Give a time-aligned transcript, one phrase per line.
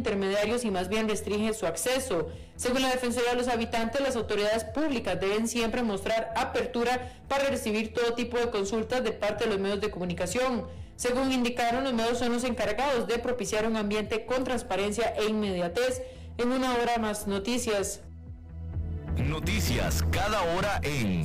[0.00, 2.28] intermediarios y más bien restringe su acceso.
[2.56, 7.92] Según la Defensoría de los Habitantes, las autoridades públicas deben siempre mostrar apertura para recibir
[7.92, 10.66] todo tipo de consultas de parte de los medios de comunicación.
[10.96, 16.02] Según indicaron, los medios son los encargados de propiciar un ambiente con transparencia e inmediatez.
[16.38, 18.00] En una hora más noticias.
[19.16, 21.24] Noticias cada hora en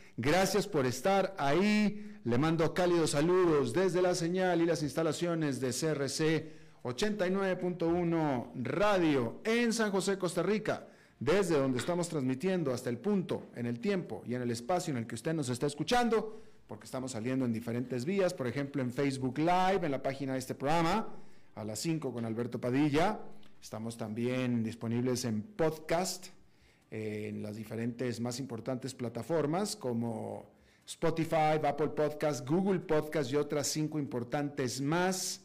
[0.17, 2.19] Gracias por estar ahí.
[2.23, 9.71] Le mando cálidos saludos desde la señal y las instalaciones de CRC 89.1 Radio en
[9.71, 10.87] San José, Costa Rica,
[11.19, 14.97] desde donde estamos transmitiendo hasta el punto, en el tiempo y en el espacio en
[14.97, 18.91] el que usted nos está escuchando, porque estamos saliendo en diferentes vías, por ejemplo en
[18.91, 21.07] Facebook Live, en la página de este programa,
[21.55, 23.19] a las 5 con Alberto Padilla.
[23.61, 26.29] Estamos también disponibles en podcast
[26.91, 30.51] en las diferentes más importantes plataformas como
[30.85, 35.41] Spotify, Apple Podcast, Google Podcast y otras cinco importantes más.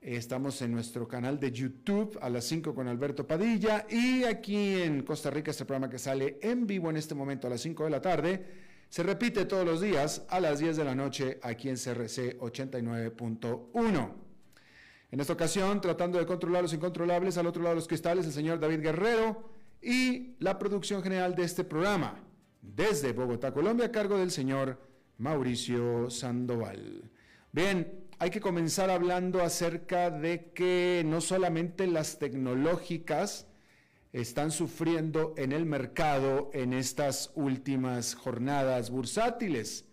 [0.00, 5.02] Estamos en nuestro canal de YouTube a las 5 con Alberto Padilla y aquí en
[5.02, 7.90] Costa Rica este programa que sale en vivo en este momento a las 5 de
[7.90, 8.46] la tarde
[8.88, 14.12] se repite todos los días a las 10 de la noche aquí en CRC 89.1.
[15.10, 18.32] En esta ocasión, tratando de controlar los incontrolables, al otro lado de los cristales, el
[18.32, 22.20] señor David Guerrero y la producción general de este programa,
[22.62, 24.80] desde Bogotá, Colombia, a cargo del señor
[25.18, 27.10] Mauricio Sandoval.
[27.52, 33.46] Bien, hay que comenzar hablando acerca de que no solamente las tecnológicas
[34.12, 39.84] están sufriendo en el mercado en estas últimas jornadas bursátiles,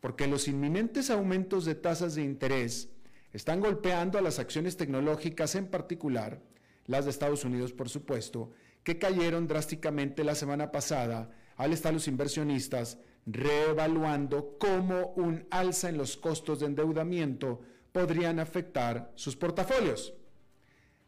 [0.00, 2.88] porque los inminentes aumentos de tasas de interés
[3.32, 6.40] están golpeando a las acciones tecnológicas en particular,
[6.86, 8.52] las de Estados Unidos por supuesto,
[8.86, 15.98] que cayeron drásticamente la semana pasada al estar los inversionistas reevaluando cómo un alza en
[15.98, 20.14] los costos de endeudamiento podrían afectar sus portafolios.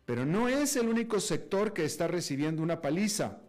[0.05, 3.43] Pero no es el único sector que está recibiendo una paliza.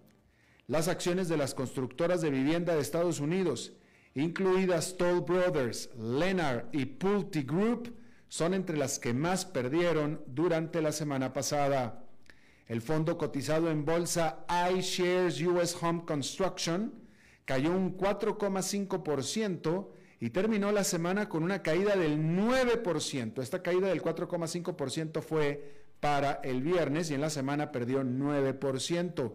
[0.68, 3.74] Las acciones de las constructoras de vivienda de Estados Unidos,
[4.14, 7.98] incluidas Toll Brothers, Lennar y Pulte Group,
[8.28, 12.06] son entre las que más perdieron durante la semana pasada.
[12.70, 14.46] El fondo cotizado en bolsa
[14.78, 16.94] iShares US Home Construction
[17.44, 19.88] cayó un 4,5%
[20.20, 23.42] y terminó la semana con una caída del 9%.
[23.42, 29.34] Esta caída del 4,5% fue para el viernes y en la semana perdió 9%.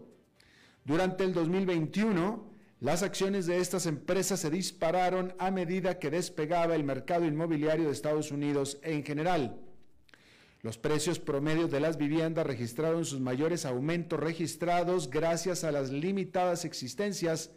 [0.85, 6.85] Durante el 2021, las acciones de estas empresas se dispararon a medida que despegaba el
[6.85, 9.59] mercado inmobiliario de Estados Unidos en general.
[10.65, 16.65] Los precios promedios de las viviendas registraron sus mayores aumentos registrados gracias a las limitadas
[16.65, 17.51] existencias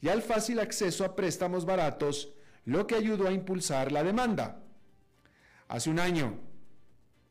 [0.00, 2.32] y al fácil acceso a préstamos baratos,
[2.64, 4.64] lo que ayudó a impulsar la demanda.
[5.68, 6.40] Hace un año,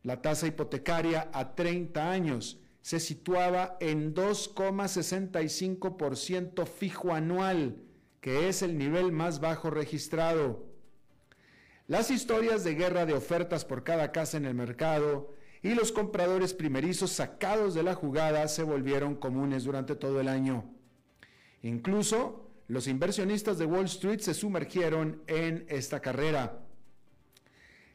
[0.03, 7.81] la tasa hipotecaria a 30 años se situaba en 2,65% fijo anual,
[8.21, 10.72] que es el nivel más bajo registrado.
[11.87, 16.53] Las historias de guerra de ofertas por cada casa en el mercado y los compradores
[16.53, 20.63] primerizos sacados de la jugada se volvieron comunes durante todo el año.
[21.61, 26.61] Incluso los inversionistas de Wall Street se sumergieron en esta carrera.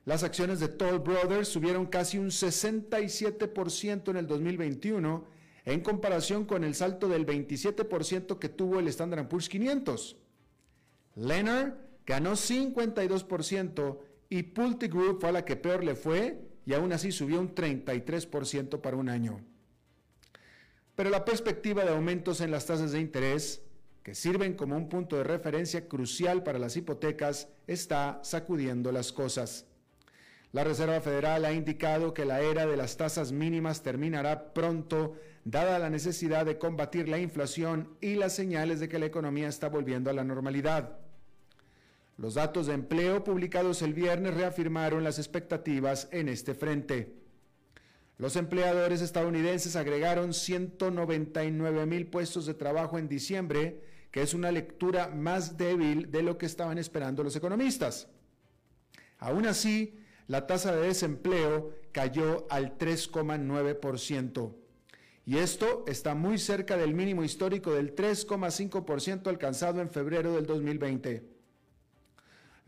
[0.04, 5.24] Las acciones de Toll Brothers subieron casi un 67% en el 2021
[5.64, 10.16] en comparación con el salto del 27% que tuvo el Standard Poor's 500.
[11.16, 13.98] Leonard ganó 52%
[14.30, 14.42] y
[14.88, 18.96] Group fue a la que peor le fue y aún así subió un 33% para
[18.96, 19.40] un año.
[20.96, 23.62] Pero la perspectiva de aumentos en las tasas de interés,
[24.02, 29.66] que sirven como un punto de referencia crucial para las hipotecas, está sacudiendo las cosas.
[30.52, 35.78] La Reserva Federal ha indicado que la era de las tasas mínimas terminará pronto, dada
[35.78, 40.08] la necesidad de combatir la inflación y las señales de que la economía está volviendo
[40.08, 41.00] a la normalidad.
[42.18, 47.14] Los datos de empleo publicados el viernes reafirmaron las expectativas en este frente.
[48.16, 55.06] Los empleadores estadounidenses agregaron 199 mil puestos de trabajo en diciembre, que es una lectura
[55.14, 58.08] más débil de lo que estaban esperando los economistas.
[59.18, 64.56] Aún así, la tasa de desempleo cayó al 3,9%.
[65.24, 71.37] Y esto está muy cerca del mínimo histórico del 3,5% alcanzado en febrero del 2020.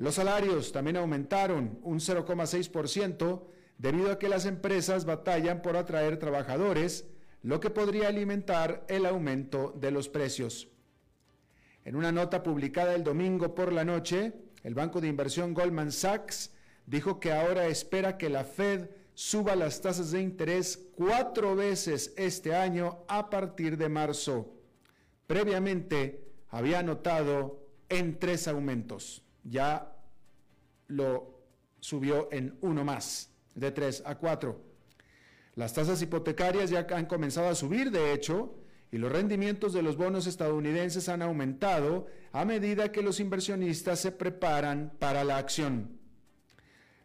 [0.01, 3.43] Los salarios también aumentaron un 0,6%
[3.77, 7.05] debido a que las empresas batallan por atraer trabajadores,
[7.43, 10.69] lo que podría alimentar el aumento de los precios.
[11.85, 14.33] En una nota publicada el domingo por la noche,
[14.63, 16.51] el banco de inversión Goldman Sachs
[16.87, 22.55] dijo que ahora espera que la Fed suba las tasas de interés cuatro veces este
[22.55, 24.51] año a partir de marzo.
[25.27, 29.97] Previamente había anotado en tres aumentos ya
[30.89, 31.41] lo
[31.81, 34.61] subió en uno más, de 3 a 4.
[35.55, 38.55] Las tasas hipotecarias ya han comenzado a subir, de hecho,
[38.93, 44.13] y los rendimientos de los bonos estadounidenses han aumentado a medida que los inversionistas se
[44.13, 46.01] preparan para la acción.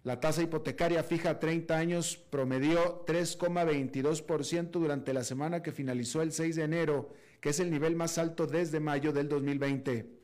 [0.04, 6.32] La tasa hipotecaria fija a 30 años promedió 3,22% durante la semana que finalizó el
[6.32, 7.10] 6 de enero,
[7.42, 10.15] que es el nivel más alto desde mayo del 2020.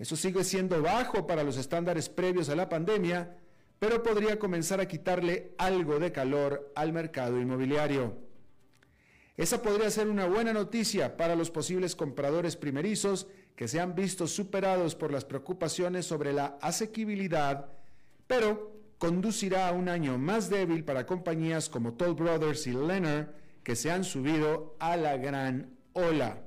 [0.00, 3.36] Eso sigue siendo bajo para los estándares previos a la pandemia,
[3.78, 8.16] pero podría comenzar a quitarle algo de calor al mercado inmobiliario.
[9.36, 14.26] Esa podría ser una buena noticia para los posibles compradores primerizos que se han visto
[14.26, 17.68] superados por las preocupaciones sobre la asequibilidad,
[18.26, 23.76] pero conducirá a un año más débil para compañías como Toll Brothers y Lennar que
[23.76, 26.38] se han subido a la gran ola.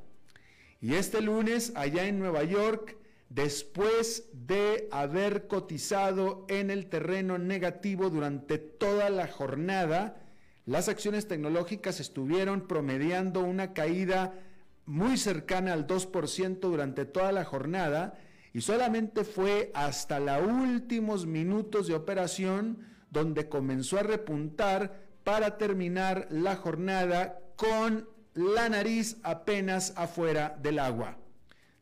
[0.82, 2.98] Y este lunes, allá en Nueva York,
[3.34, 10.22] después de haber cotizado en el terreno negativo durante toda la jornada,
[10.66, 14.40] las acciones tecnológicas estuvieron promediando una caída
[14.86, 18.20] muy cercana al 2% durante toda la jornada
[18.54, 26.28] y solamente fue hasta los últimos minutos de operación donde comenzó a repuntar para terminar
[26.30, 31.23] la jornada con la nariz apenas afuera del agua.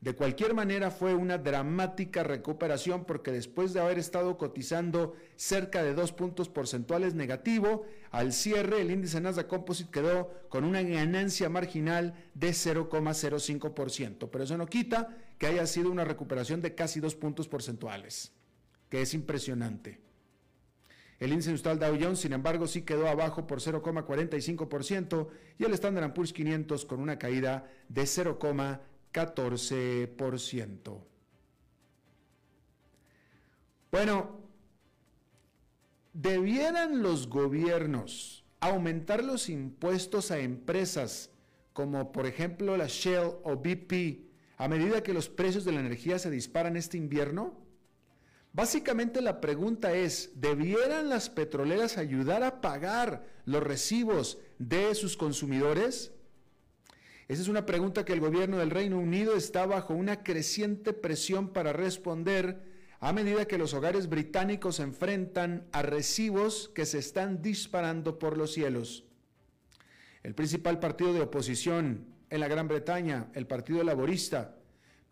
[0.01, 5.93] De cualquier manera fue una dramática recuperación porque después de haber estado cotizando cerca de
[5.93, 12.15] dos puntos porcentuales negativo, al cierre el índice Nasdaq Composite quedó con una ganancia marginal
[12.33, 17.47] de 0,05%, pero eso no quita que haya sido una recuperación de casi dos puntos
[17.47, 18.31] porcentuales,
[18.89, 19.99] que es impresionante.
[21.19, 25.27] El índice industrial Dow Jones, sin embargo, sí quedó abajo por 0,45%
[25.59, 28.90] y el Standard Poor's 500 con una caída de 0,5%.
[29.13, 31.03] 14%.
[33.91, 34.39] Bueno,
[36.13, 41.31] ¿debieran los gobiernos aumentar los impuestos a empresas
[41.73, 46.19] como por ejemplo la Shell o BP a medida que los precios de la energía
[46.19, 47.59] se disparan este invierno?
[48.53, 56.11] Básicamente la pregunta es, ¿debieran las petroleras ayudar a pagar los recibos de sus consumidores?
[57.31, 61.53] Esa es una pregunta que el gobierno del Reino Unido está bajo una creciente presión
[61.53, 62.61] para responder
[62.99, 68.51] a medida que los hogares británicos enfrentan a recibos que se están disparando por los
[68.51, 69.05] cielos.
[70.23, 74.57] El principal partido de oposición en la Gran Bretaña, el Partido Laborista,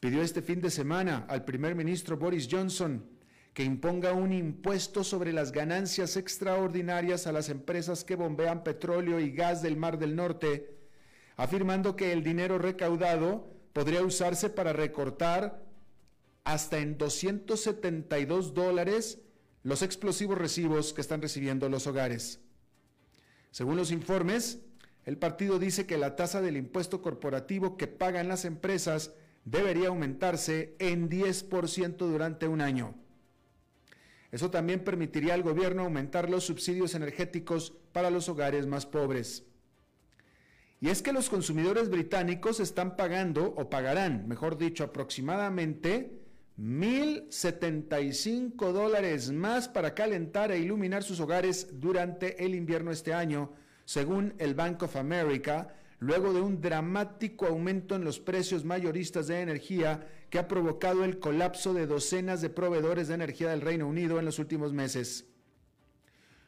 [0.01, 3.05] pidió este fin de semana al primer ministro Boris Johnson
[3.53, 9.31] que imponga un impuesto sobre las ganancias extraordinarias a las empresas que bombean petróleo y
[9.31, 10.78] gas del Mar del Norte
[11.39, 15.63] afirmando que el dinero recaudado podría usarse para recortar
[16.43, 19.21] hasta en 272 dólares
[19.63, 22.41] los explosivos recibos que están recibiendo los hogares.
[23.51, 24.59] Según los informes,
[25.05, 29.13] el partido dice que la tasa del impuesto corporativo que pagan las empresas
[29.45, 32.95] debería aumentarse en 10% durante un año.
[34.33, 39.45] Eso también permitiría al gobierno aumentar los subsidios energéticos para los hogares más pobres.
[40.81, 46.21] Y es que los consumidores británicos están pagando, o pagarán, mejor dicho, aproximadamente
[46.57, 53.51] 1.075 dólares más para calentar e iluminar sus hogares durante el invierno este año,
[53.83, 59.41] según el Bank of America, luego de un dramático aumento en los precios mayoristas de
[59.41, 64.17] energía que ha provocado el colapso de docenas de proveedores de energía del Reino Unido
[64.17, 65.25] en los últimos meses.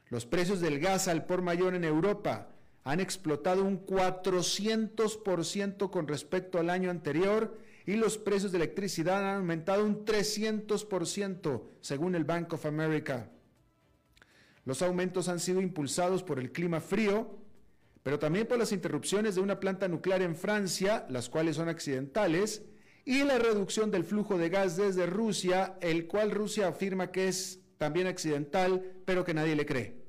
[0.08, 2.48] Los precios del gas al por mayor en Europa
[2.84, 9.38] han explotado un 400% con respecto al año anterior y los precios de electricidad han
[9.38, 13.30] aumentado un 300% según el Bank of America.
[14.66, 17.38] Los aumentos han sido impulsados por el clima frío,
[18.04, 22.64] pero también por las interrupciones de una planta nuclear en Francia, las cuales son accidentales,
[23.04, 27.60] y la reducción del flujo de gas desde Rusia, el cual Rusia afirma que es
[27.78, 30.01] también accidental, pero que nadie le cree.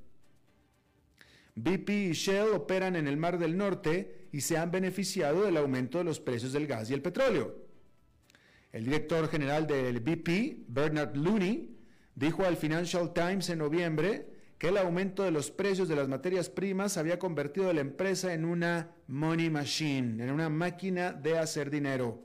[1.55, 5.99] BP y Shell operan en el Mar del Norte y se han beneficiado del aumento
[5.99, 7.57] de los precios del gas y el petróleo.
[8.73, 11.77] El director general del BP, Bernard Looney,
[12.15, 16.49] dijo al Financial Times en noviembre que el aumento de los precios de las materias
[16.49, 21.69] primas había convertido a la empresa en una money machine, en una máquina de hacer
[21.69, 22.23] dinero.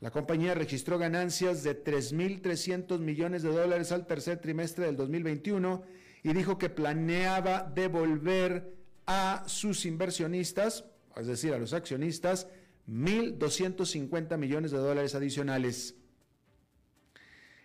[0.00, 5.84] La compañía registró ganancias de 3.300 millones de dólares al tercer trimestre del 2021
[6.26, 8.74] y dijo que planeaba devolver
[9.06, 10.84] a sus inversionistas,
[11.16, 12.48] es decir, a los accionistas,
[12.88, 15.94] 1.250 millones de dólares adicionales.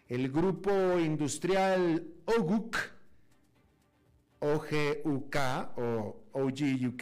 [0.07, 2.77] El grupo industrial OGUK,
[4.41, 5.37] OGUK
[5.77, 7.01] o OGUK,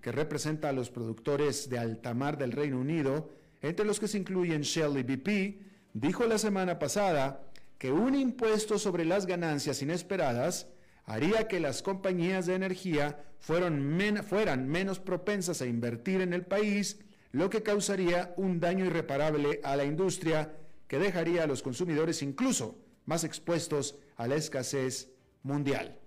[0.00, 3.30] que representa a los productores de alta mar del Reino Unido,
[3.62, 5.60] entre los que se incluyen Shell y BP,
[5.92, 10.68] dijo la semana pasada que un impuesto sobre las ganancias inesperadas
[11.06, 17.00] haría que las compañías de energía fueran menos propensas a invertir en el país,
[17.32, 20.56] lo que causaría un daño irreparable a la industria
[20.88, 25.10] que dejaría a los consumidores incluso más expuestos a la escasez
[25.42, 25.98] mundial.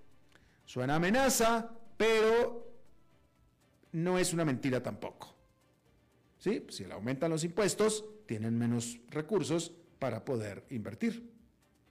[0.65, 2.67] Suena amenaza, pero
[3.91, 5.35] no es una mentira tampoco.
[6.39, 6.65] ¿Sí?
[6.69, 11.31] Si le aumentan los impuestos, tienen menos recursos para poder invertir.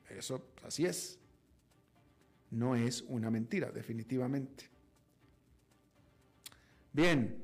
[0.09, 1.19] Eso así es
[2.51, 4.71] no es una mentira, definitivamente.
[6.93, 7.43] Bien.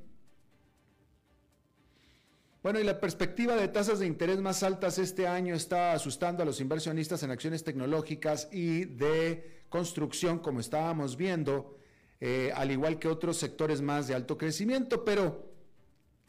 [2.62, 6.46] Bueno, y la perspectiva de tasas de interés más altas este año está asustando a
[6.46, 11.76] los inversionistas en acciones tecnológicas y de construcción, como estábamos viendo,
[12.20, 15.52] eh, al igual que otros sectores más de alto crecimiento, pero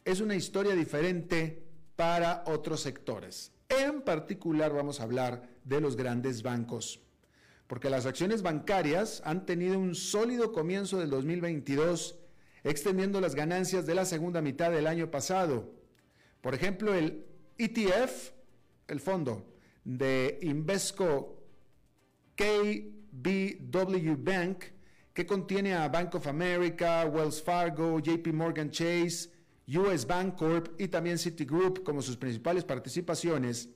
[0.04, 1.64] es una historia diferente
[1.96, 3.52] para otros sectores.
[3.70, 7.00] En particular vamos a hablar de los grandes bancos
[7.68, 12.20] porque las acciones bancarias han tenido un sólido comienzo del 2022,
[12.64, 15.74] extendiendo las ganancias de la segunda mitad del año pasado.
[16.42, 17.26] Por ejemplo, el
[17.58, 18.32] ETF,
[18.88, 19.46] el fondo
[19.84, 21.42] de Invesco
[22.36, 24.66] KBW Bank,
[25.14, 29.30] que contiene a Bank of America, Wells Fargo, JP Morgan Chase,
[29.68, 33.70] US Bank Corp y también Citigroup como sus principales participaciones,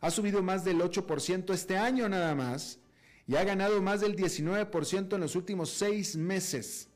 [0.00, 2.78] ha subido más del 8% este año nada más
[3.26, 6.88] y ha ganado más del 19% en los últimos seis meses.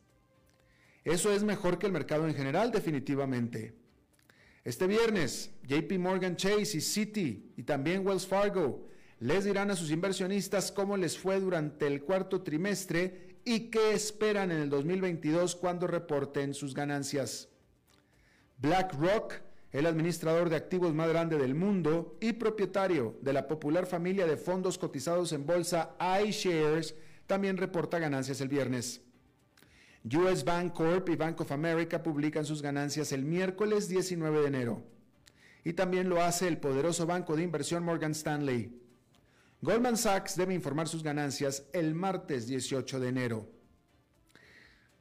[1.04, 3.74] Eso es mejor que el mercado en general, definitivamente.
[4.64, 8.88] Este viernes, JP Morgan Chase y Citi y también Wells Fargo
[9.20, 14.50] les dirán a sus inversionistas cómo les fue durante el cuarto trimestre y qué esperan
[14.50, 17.48] en el 2022 cuando reporten sus ganancias.
[18.58, 19.34] BlackRock
[19.72, 24.36] el administrador de activos más grande del mundo y propietario de la popular familia de
[24.36, 25.94] fondos cotizados en bolsa
[26.24, 26.94] iShares,
[27.26, 29.02] también reporta ganancias el viernes.
[30.04, 34.82] US Bank Corp y Bank of America publican sus ganancias el miércoles 19 de enero.
[35.64, 38.80] Y también lo hace el poderoso banco de inversión Morgan Stanley.
[39.60, 43.57] Goldman Sachs debe informar sus ganancias el martes 18 de enero.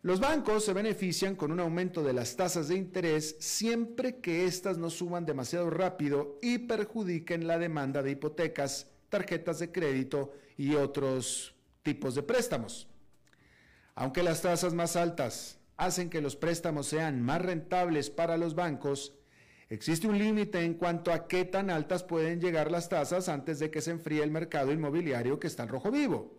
[0.07, 4.77] Los bancos se benefician con un aumento de las tasas de interés siempre que éstas
[4.77, 11.55] no suban demasiado rápido y perjudiquen la demanda de hipotecas, tarjetas de crédito y otros
[11.83, 12.87] tipos de préstamos.
[13.95, 19.13] Aunque las tasas más altas hacen que los préstamos sean más rentables para los bancos,
[19.69, 23.69] existe un límite en cuanto a qué tan altas pueden llegar las tasas antes de
[23.69, 26.37] que se enfríe el mercado inmobiliario que está en rojo vivo.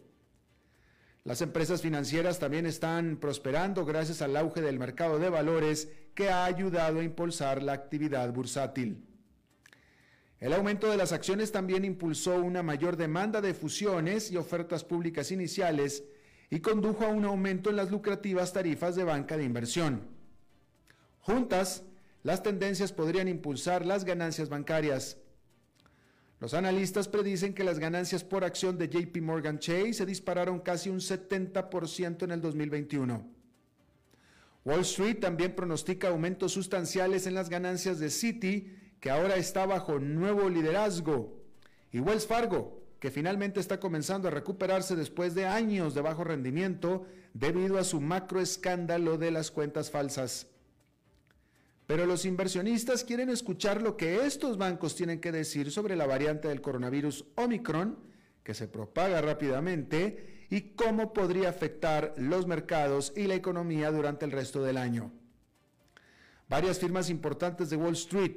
[1.28, 6.47] Las empresas financieras también están prosperando gracias al auge del mercado de valores que ha
[6.47, 9.04] ayudado a impulsar la actividad bursátil.
[10.40, 15.30] El aumento de las acciones también impulsó una mayor demanda de fusiones y ofertas públicas
[15.30, 16.02] iniciales
[16.49, 20.08] y condujo a un aumento en las lucrativas tarifas de banca de inversión.
[21.20, 21.82] Juntas,
[22.23, 25.18] las tendencias podrían impulsar las ganancias bancarias.
[26.40, 30.88] Los analistas predicen que las ganancias por acción de JP Morgan Chase se dispararon casi
[30.88, 33.26] un 70% en el 2021.
[34.64, 39.99] Wall Street también pronostica aumentos sustanciales en las ganancias de Citi, que ahora está bajo
[39.99, 41.42] nuevo liderazgo,
[41.90, 47.07] y Wells Fargo, que finalmente está comenzando a recuperarse después de años de bajo rendimiento
[47.33, 50.49] debido a su macro escándalo de las cuentas falsas.
[51.88, 56.47] Pero los inversionistas quieren escuchar lo que estos bancos tienen que decir sobre la variante
[56.47, 57.99] del coronavirus Omicron,
[58.45, 64.33] que se propaga rápidamente, y cómo podría afectar los mercados y la economía durante el
[64.33, 65.11] resto del año.
[66.47, 68.37] Varias firmas importantes de Wall Street,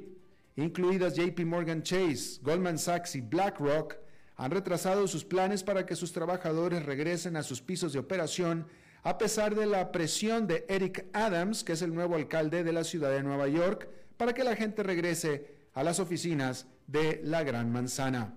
[0.56, 3.96] incluidas JP Morgan Chase, Goldman Sachs y BlackRock,
[4.36, 8.66] han retrasado sus planes para que sus trabajadores regresen a sus pisos de operación
[9.02, 12.84] a pesar de la presión de Eric Adams, que es el nuevo alcalde de la
[12.84, 17.72] ciudad de Nueva York, para que la gente regrese a las oficinas de la Gran
[17.72, 18.34] Manzana.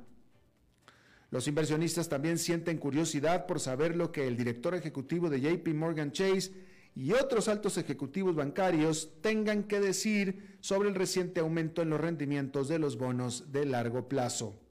[1.29, 6.11] Los inversionistas también sienten curiosidad por saber lo que el director ejecutivo de JP Morgan
[6.11, 6.51] Chase
[6.95, 12.69] y otros altos ejecutivos bancarios tengan que decir sobre el reciente aumento en los rendimientos
[12.69, 14.64] de los bonos de largo plazo.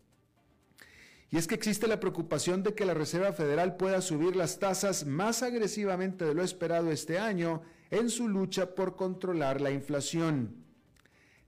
[1.34, 5.04] Y es que existe la preocupación de que la Reserva Federal pueda subir las tasas
[5.04, 7.60] más agresivamente de lo esperado este año
[7.90, 10.64] en su lucha por controlar la inflación.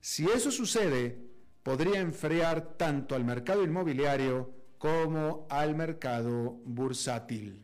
[0.01, 1.17] Si eso sucede,
[1.63, 7.63] podría enfriar tanto al mercado inmobiliario como al mercado bursátil.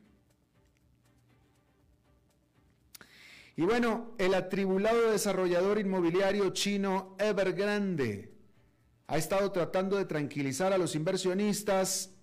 [3.58, 8.33] Y bueno, el atribulado desarrollador inmobiliario chino Evergrande
[9.08, 12.14] ha estado tratando de tranquilizar a los inversionistas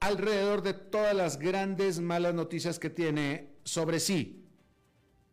[0.00, 4.44] alrededor de todas las grandes malas noticias que tiene sobre sí.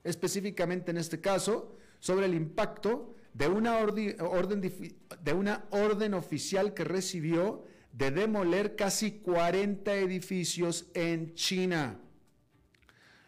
[0.03, 4.62] Específicamente en este caso, sobre el impacto de una orden,
[5.22, 12.00] de una orden oficial que recibió de demoler casi 40 edificios en China.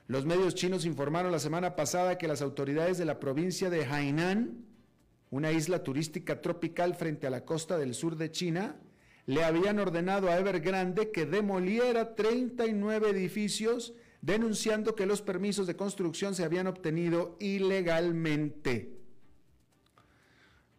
[0.07, 4.65] Los medios chinos informaron la semana pasada que las autoridades de la provincia de Hainan,
[5.31, 8.75] una isla turística tropical frente a la costa del sur de China,
[9.25, 16.35] le habían ordenado a Evergrande que demoliera 39 edificios, denunciando que los permisos de construcción
[16.35, 18.97] se habían obtenido ilegalmente.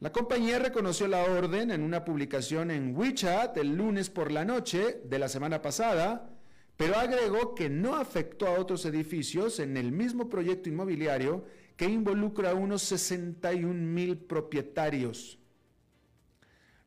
[0.01, 5.01] La compañía reconoció la orden en una publicación en WeChat el lunes por la noche
[5.05, 6.29] de la semana pasada,
[6.77, 11.45] pero agregó que no afectó a otros edificios en el mismo proyecto inmobiliario
[11.77, 15.39] que involucra a unos 61 mil propietarios.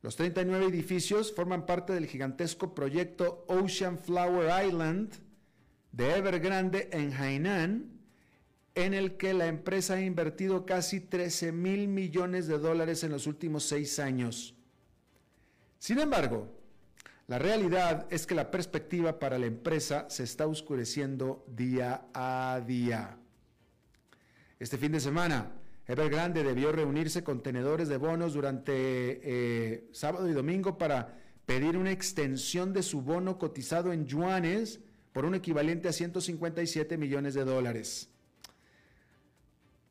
[0.02, 5.14] Los 39 edificios forman parte del gigantesco proyecto Ocean Flower Island
[5.92, 7.90] de Evergrande en Hainan,
[8.74, 13.26] en el que la empresa ha invertido casi 13 mil millones de dólares en los
[13.26, 14.54] últimos seis años.
[15.78, 16.48] Sin embargo,
[17.26, 23.18] la realidad es que la perspectiva para la empresa se está oscureciendo día a día.
[24.58, 25.52] Este fin de semana,
[25.86, 31.92] Evergrande debió reunirse con tenedores de bonos durante eh, sábado y domingo para pedir una
[31.92, 34.80] extensión de su bono cotizado en yuanes
[35.12, 38.08] por un equivalente a 157 millones de dólares.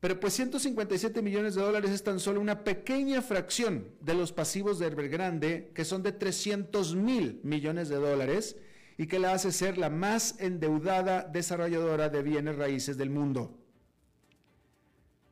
[0.00, 4.80] Pero pues 157 millones de dólares es tan solo una pequeña fracción de los pasivos
[4.80, 8.56] de Evergrande, que son de 300 mil millones de dólares
[8.98, 13.56] y que la hace ser la más endeudada desarrolladora de bienes raíces del mundo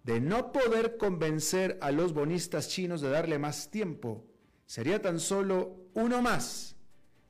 [0.04, 4.24] de no poder convencer a los bonistas chinos de darle más tiempo,
[4.66, 6.76] sería tan solo uno más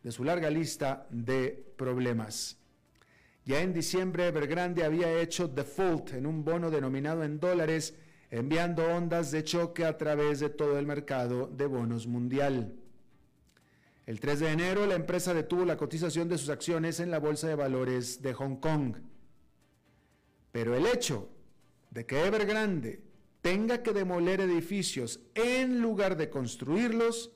[0.02, 2.58] de su larga lista de problemas.
[3.44, 7.94] Ya en diciembre, Evergrande había hecho default en un bono denominado en dólares,
[8.30, 12.74] enviando ondas de choque a través de todo el mercado de bonos mundial.
[14.06, 17.48] El 3 de enero, la empresa detuvo la cotización de sus acciones en la Bolsa
[17.48, 18.96] de Valores de Hong Kong.
[20.52, 21.33] Pero el hecho
[21.94, 23.00] de que Evergrande
[23.40, 27.30] tenga que demoler edificios en lugar de construirlos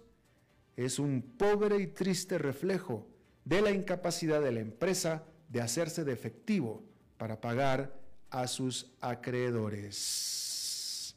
[0.77, 3.07] es un pobre y triste reflejo
[3.45, 6.83] de la incapacidad de la empresa de hacerse de efectivo
[7.17, 7.97] para pagar
[8.31, 11.17] a sus acreedores.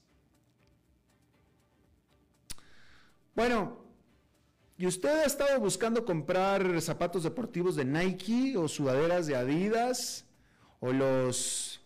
[3.35, 3.83] Bueno,
[4.77, 10.25] ¿y usted ha estado buscando comprar zapatos deportivos de Nike o sudaderas de Adidas
[10.79, 11.80] o los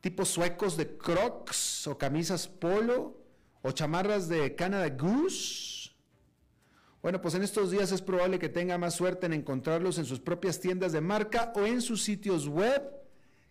[0.00, 3.16] tipos suecos de crocs o camisas polo
[3.62, 5.90] o chamarras de Canada Goose.
[7.02, 10.20] Bueno, pues en estos días es probable que tenga más suerte en encontrarlos en sus
[10.20, 12.82] propias tiendas de marca o en sus sitios web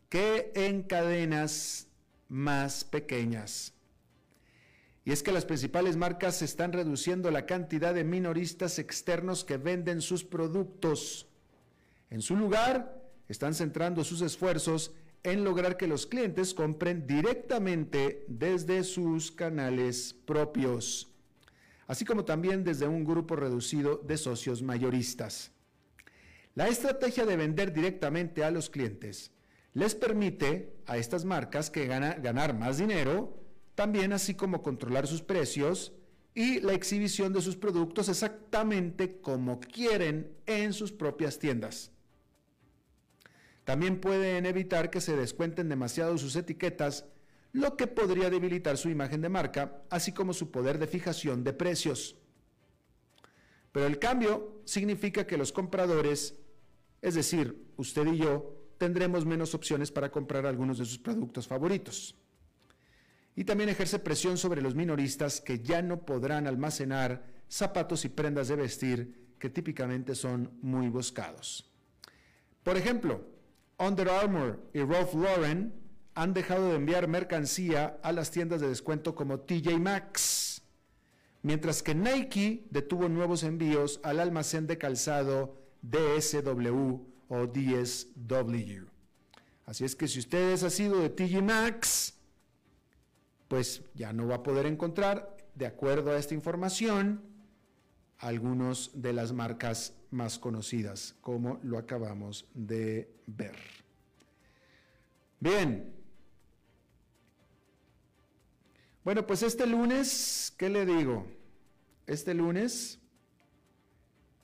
[0.08, 1.88] que en cadenas
[2.28, 3.74] más pequeñas.
[5.06, 10.02] y es que las principales marcas están reduciendo la cantidad de minoristas externos que venden
[10.02, 11.28] sus productos.
[12.12, 14.92] En su lugar, están centrando sus esfuerzos
[15.24, 21.12] en lograr que los clientes compren directamente desde sus canales propios,
[21.88, 25.52] así como también desde un grupo reducido de socios mayoristas.
[26.56, 29.32] La estrategia de vender directamente a los clientes
[29.74, 33.40] les permite a estas marcas que ganar más dinero,
[33.76, 35.94] también así como controlar sus precios
[36.34, 41.92] y la exhibición de sus productos exactamente como quieren en sus propias tiendas.
[43.70, 47.06] También pueden evitar que se descuenten demasiado sus etiquetas,
[47.52, 51.54] lo que podría debilitar su imagen de marca, así como su poder de fijación de
[51.54, 52.16] precios.
[53.72, 56.34] Pero el cambio significa que los compradores,
[57.04, 62.16] es decir, usted y yo, tendremos menos opciones para comprar algunos de sus productos favoritos.
[63.36, 68.48] Y también ejerce presión sobre los minoristas que ya no podrán almacenar zapatos y prendas
[68.48, 71.70] de vestir que típicamente son muy buscados.
[72.64, 73.29] Por ejemplo,
[73.80, 75.74] Under Armour y Ralph Lauren
[76.14, 80.62] han dejado de enviar mercancía a las tiendas de descuento como TJ Maxx,
[81.42, 88.86] mientras que Nike detuvo nuevos envíos al almacén de calzado DSW o DSW.
[89.66, 92.16] Así es que si usted ha sido de TJ Maxx,
[93.48, 97.22] pues ya no va a poder encontrar, de acuerdo a esta información,
[98.20, 103.56] algunos de las marcas más conocidas, como lo acabamos de ver.
[105.40, 105.94] Bien.
[109.04, 111.26] Bueno, pues este lunes, ¿qué le digo?
[112.06, 113.00] Este lunes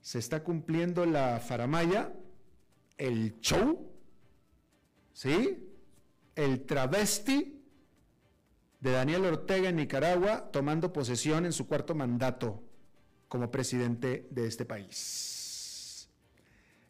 [0.02, 2.14] se está cumpliendo la faramaya,
[2.98, 3.92] el show,
[5.12, 5.68] ¿sí?
[6.34, 7.62] El travesti
[8.80, 12.64] de Daniel Ortega en Nicaragua tomando posesión en su cuarto mandato
[13.36, 16.08] como presidente de este país.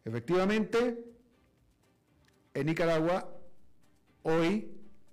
[0.04, 1.04] Efectivamente,
[2.54, 3.36] en Nicaragua,
[4.22, 4.70] hoy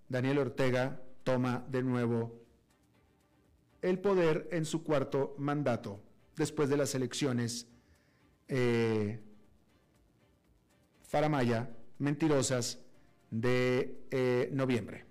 [0.08, 2.40] Daniel Ortega toma de nuevo
[3.82, 6.04] el poder en su cuarto mandato,
[6.36, 7.66] después de las elecciones
[8.48, 9.20] eh,
[11.02, 11.68] faramaya,
[11.98, 12.78] mentirosas,
[13.32, 15.04] de eh, noviembre.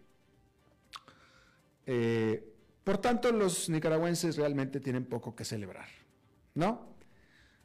[1.84, 2.48] Eh,
[2.84, 6.01] por tanto, los nicaragüenses realmente tienen poco que celebrar.
[6.54, 6.92] ¿No?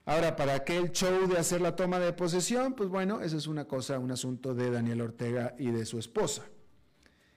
[0.06, 2.74] Ahora, ¿para qué el show de hacer la toma de posesión?
[2.76, 6.46] Pues bueno, esa es una cosa, un asunto de Daniel Ortega y de su esposa,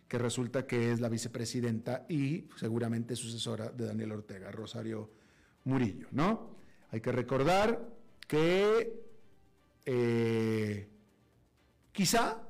[0.06, 5.10] que resulta que es la vicepresidenta y seguramente sucesora de Daniel Ortega, Rosario
[5.64, 6.54] Murillo, ¿no?
[6.90, 7.88] Hay que recordar
[8.28, 9.02] que
[9.84, 10.88] eh,
[11.90, 12.40] quizá,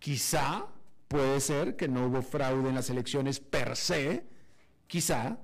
[0.00, 0.66] quizá
[1.06, 4.26] puede ser que no hubo fraude en las elecciones per se,
[4.88, 5.38] quizá,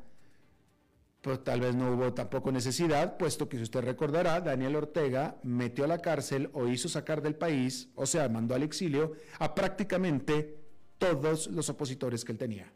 [1.26, 5.82] pues tal vez no hubo tampoco necesidad, puesto que si usted recordará, Daniel Ortega metió
[5.82, 10.56] a la cárcel o hizo sacar del país, o sea, mandó al exilio a prácticamente
[10.98, 12.72] todos los opositores que él tenía,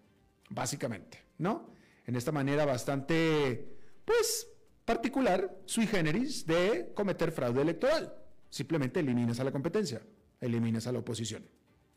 [0.48, 1.70] básicamente, ¿no?
[2.04, 3.68] En esta manera bastante,
[4.04, 4.48] pues,
[4.84, 8.12] particular, sui generis, de cometer fraude electoral.
[8.48, 10.02] Simplemente eliminas a la competencia,
[10.40, 11.44] eliminas a la oposición.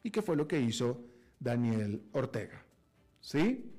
[0.04, 1.04] ¿Y qué fue lo que hizo
[1.40, 2.64] Daniel Ortega?
[3.22, 3.73] ¿Sí?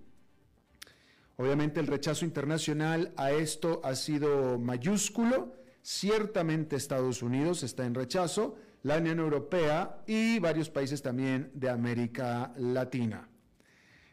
[1.37, 5.55] Obviamente el rechazo internacional a esto ha sido mayúsculo.
[5.83, 12.53] Ciertamente Estados Unidos está en rechazo, la Unión Europea y varios países también de América
[12.57, 13.29] Latina.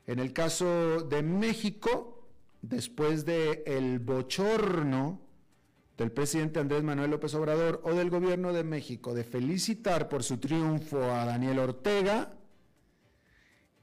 [0.07, 2.27] En el caso de México,
[2.61, 5.21] después del el bochorno
[5.97, 10.37] del presidente Andrés Manuel López Obrador o del gobierno de México de felicitar por su
[10.37, 12.33] triunfo a Daniel Ortega,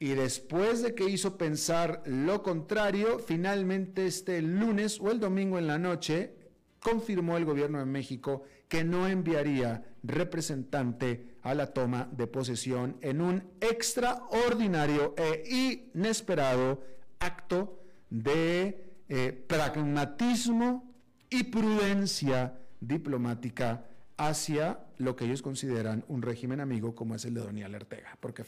[0.00, 5.66] y después de que hizo pensar lo contrario, finalmente este lunes o el domingo en
[5.66, 6.34] la noche
[6.80, 13.20] confirmó el gobierno de México que no enviaría representante a la toma de posesión en
[13.20, 16.84] un extraordinario e inesperado
[17.18, 20.94] acto de eh, pragmatismo
[21.30, 23.84] y prudencia diplomática
[24.16, 28.16] hacia lo que ellos consideran un régimen amigo como es el de Daniel Ortega.
[28.20, 28.44] Porque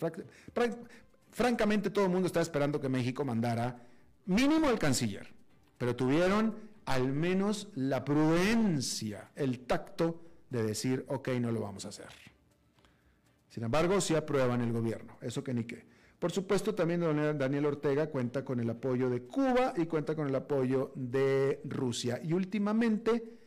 [1.31, 3.87] francamente todo el mundo estaba esperando que México mandara
[4.27, 5.33] mínimo el canciller,
[5.79, 6.55] pero tuvieron
[6.87, 12.09] al menos la prudencia, el tacto de decir, ok, no lo vamos a hacer.
[13.49, 15.85] Sin embargo, sí aprueban el gobierno, eso que ni qué.
[16.19, 17.01] Por supuesto, también
[17.39, 22.21] Daniel Ortega cuenta con el apoyo de Cuba y cuenta con el apoyo de Rusia.
[22.23, 23.39] Y últimamente,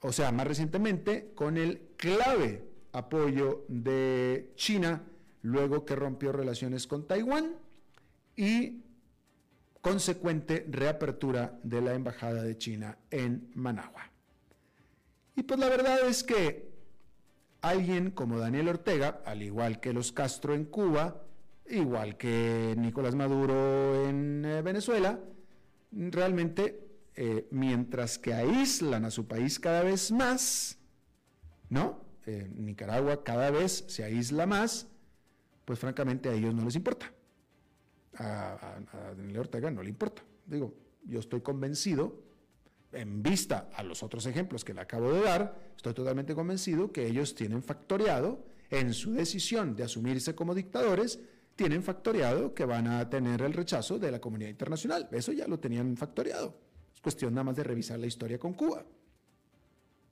[0.00, 2.62] o sea, más recientemente, con el clave
[2.92, 5.02] apoyo de China
[5.42, 7.54] luego que rompió relaciones con Taiwán
[8.36, 8.82] y
[9.80, 14.10] consecuente reapertura de la Embajada de China en Managua.
[15.36, 16.70] Y pues la verdad es que
[17.62, 21.22] alguien como Daniel Ortega, al igual que los Castro en Cuba,
[21.68, 25.18] igual que Nicolás Maduro en eh, Venezuela,
[25.92, 30.78] realmente eh, mientras que aíslan a su país cada vez más,
[31.68, 32.04] ¿no?
[32.26, 34.86] Eh, Nicaragua cada vez se aísla más,
[35.70, 37.12] pues francamente a ellos no les importa.
[38.16, 40.20] A, a Daniel Ortega no le importa.
[40.44, 42.24] Digo, yo estoy convencido,
[42.90, 47.06] en vista a los otros ejemplos que le acabo de dar, estoy totalmente convencido que
[47.06, 51.20] ellos tienen factoreado en su decisión de asumirse como dictadores,
[51.54, 55.08] tienen factoreado que van a tener el rechazo de la comunidad internacional.
[55.12, 56.58] Eso ya lo tenían factoreado.
[56.92, 58.84] Es cuestión nada más de revisar la historia con Cuba.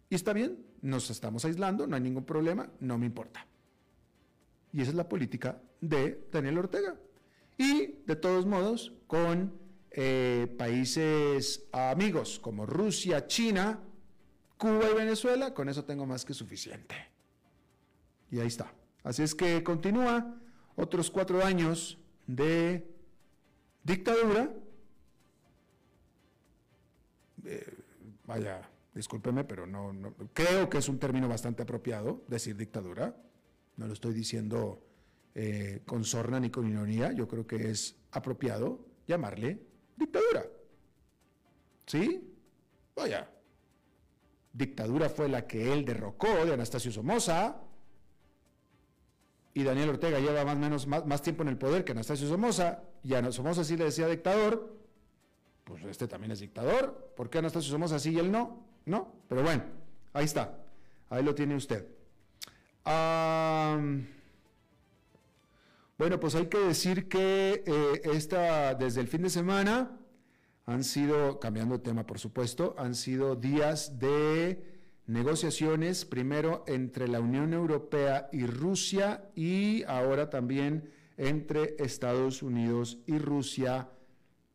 [0.09, 3.45] Y está bien, nos estamos aislando, no hay ningún problema, no me importa.
[4.73, 6.97] Y esa es la política de Daniel Ortega.
[7.57, 9.53] Y de todos modos, con
[9.91, 13.81] eh, países amigos como Rusia, China,
[14.57, 16.95] Cuba y Venezuela, con eso tengo más que suficiente.
[18.31, 18.73] Y ahí está.
[19.03, 20.37] Así es que continúa
[20.77, 22.87] otros cuatro años de
[23.83, 24.53] dictadura.
[27.45, 27.79] Eh,
[28.27, 33.17] vaya, discúlpeme, pero no, creo que es un término bastante apropiado decir dictadura.
[33.79, 34.83] No lo estoy diciendo
[35.35, 37.13] eh, con sorna ni con ironía.
[37.13, 39.63] Yo creo que es apropiado llamarle
[39.97, 40.45] dictadura.
[41.87, 42.35] ¿Sí?
[42.97, 43.31] Vaya.
[44.53, 47.61] Dictadura fue la que él derrocó de Anastasio Somoza.
[49.55, 52.83] Y Daniel Ortega lleva más menos más, tiempo en el poder que Anastasio Somoza.
[53.05, 54.77] Y a Somoza sí le decía dictador.
[55.63, 57.13] Pues este también es dictador.
[57.17, 58.67] ¿Por qué Anastasio Somoza sí y él no?
[58.87, 59.13] No.
[59.29, 59.63] Pero bueno,
[60.15, 60.59] ahí está.
[61.11, 61.98] Ahí lo tiene usted.
[65.99, 69.99] Bueno, pues hay que decir que eh, esta, desde el fin de semana
[70.65, 74.63] han sido, cambiando de tema por supuesto, han sido días de
[75.07, 83.19] negociaciones, primero entre la Unión Europea y Rusia y ahora también entre Estados Unidos y
[83.19, 83.89] Rusia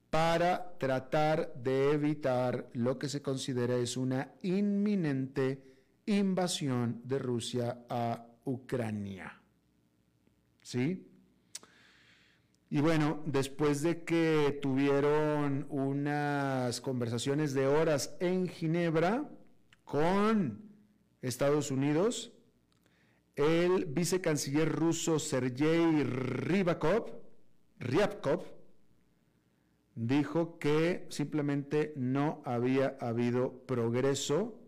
[0.10, 5.73] para tratar de evitar lo que se considera es una inminente
[6.06, 9.40] invasión de Rusia a Ucrania.
[10.62, 11.08] ¿Sí?
[12.70, 19.30] Y bueno, después de que tuvieron unas conversaciones de horas en Ginebra,
[19.86, 20.72] con
[21.22, 22.34] Estados Unidos,
[23.36, 27.22] el vicecanciller ruso Sergei Ryabkov,
[29.96, 34.63] dijo que simplemente no había habido progreso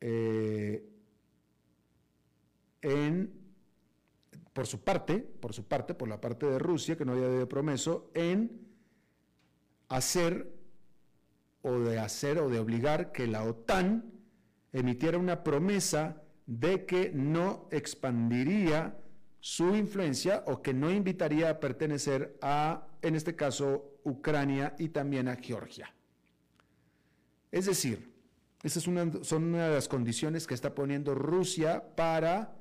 [0.00, 0.86] eh,
[2.82, 3.32] en,
[4.52, 7.48] por su parte, por su parte, por la parte de Rusia, que no había habido
[7.48, 8.68] progreso en
[9.88, 10.52] hacer
[11.62, 14.12] o de hacer o de obligar que la OTAN
[14.72, 18.96] emitiera una promesa de que no expandiría
[19.40, 25.28] su influencia o que no invitaría a pertenecer a, en este caso, Ucrania y también
[25.28, 25.92] a Georgia.
[27.50, 28.09] Es decir,
[28.62, 32.56] esas son una de las condiciones que está poniendo Rusia para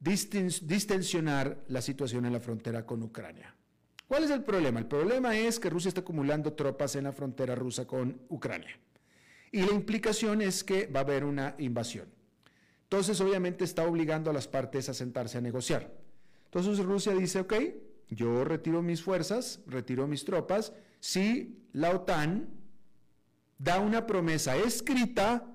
[0.00, 3.54] distensionar la situación en la frontera con Ucrania.
[4.08, 4.80] ¿Cuál es el problema?
[4.80, 8.76] El problema es que Rusia está acumulando tropas en la frontera rusa con Ucrania.
[9.52, 12.08] Y la implicación es que va a haber una invasión.
[12.84, 15.92] Entonces, obviamente, está obligando a las partes a sentarse a negociar.
[16.46, 17.54] Entonces, Rusia dice, ok,
[18.08, 22.48] yo retiro mis fuerzas, retiro mis tropas, si la OTAN
[23.60, 25.46] da una promesa escrita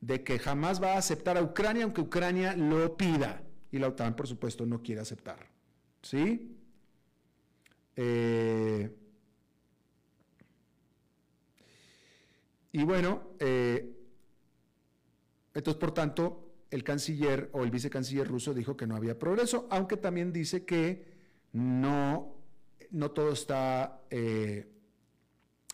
[0.00, 3.42] de que jamás va a aceptar a Ucrania, aunque Ucrania lo pida.
[3.72, 5.50] Y la OTAN, por supuesto, no quiere aceptar.
[6.02, 6.56] ¿Sí?
[7.96, 8.96] Eh,
[12.70, 13.92] y bueno, eh,
[15.52, 19.96] entonces por tanto, el canciller o el vicecanciller ruso dijo que no había progreso, aunque
[19.96, 21.12] también dice que
[21.52, 22.36] no,
[22.90, 24.71] no todo está eh,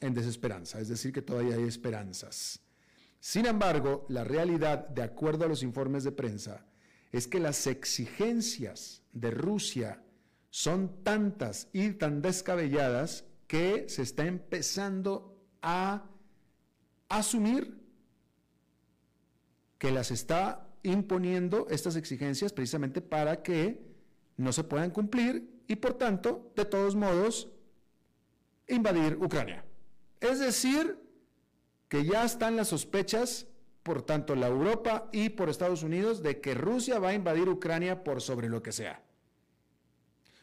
[0.01, 2.61] en desesperanza, es decir, que todavía hay esperanzas.
[3.21, 6.67] Sin embargo, la realidad, de acuerdo a los informes de prensa,
[7.11, 10.03] es que las exigencias de Rusia
[10.51, 16.05] son tantas y tan descabelladas que se está empezando a
[17.09, 17.79] asumir
[19.79, 23.89] que las está imponiendo estas exigencias precisamente para que
[24.37, 27.49] no se puedan cumplir y por tanto, de todos modos,
[28.69, 29.65] invadir Ucrania.
[30.20, 30.98] Es decir,
[31.88, 33.46] que ya están las sospechas
[33.83, 38.04] por tanto la Europa y por Estados Unidos de que Rusia va a invadir Ucrania
[38.04, 39.02] por sobre lo que sea.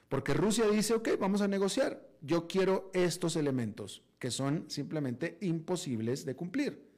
[0.10, 2.02] Porque Rusia dice, ok, vamos a negociar.
[2.22, 6.90] Yo quiero estos elementos que son simplemente imposibles de cumplir.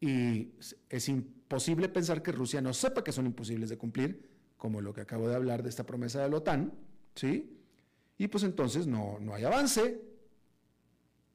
[0.00, 0.50] Y
[0.88, 5.00] es imposible pensar que Rusia no sepa que son imposibles de cumplir, como lo que
[5.00, 6.72] acabo de hablar de esta promesa de la OTAN,
[7.14, 7.56] ¿sí?
[8.18, 10.00] Y pues entonces no, no hay avance.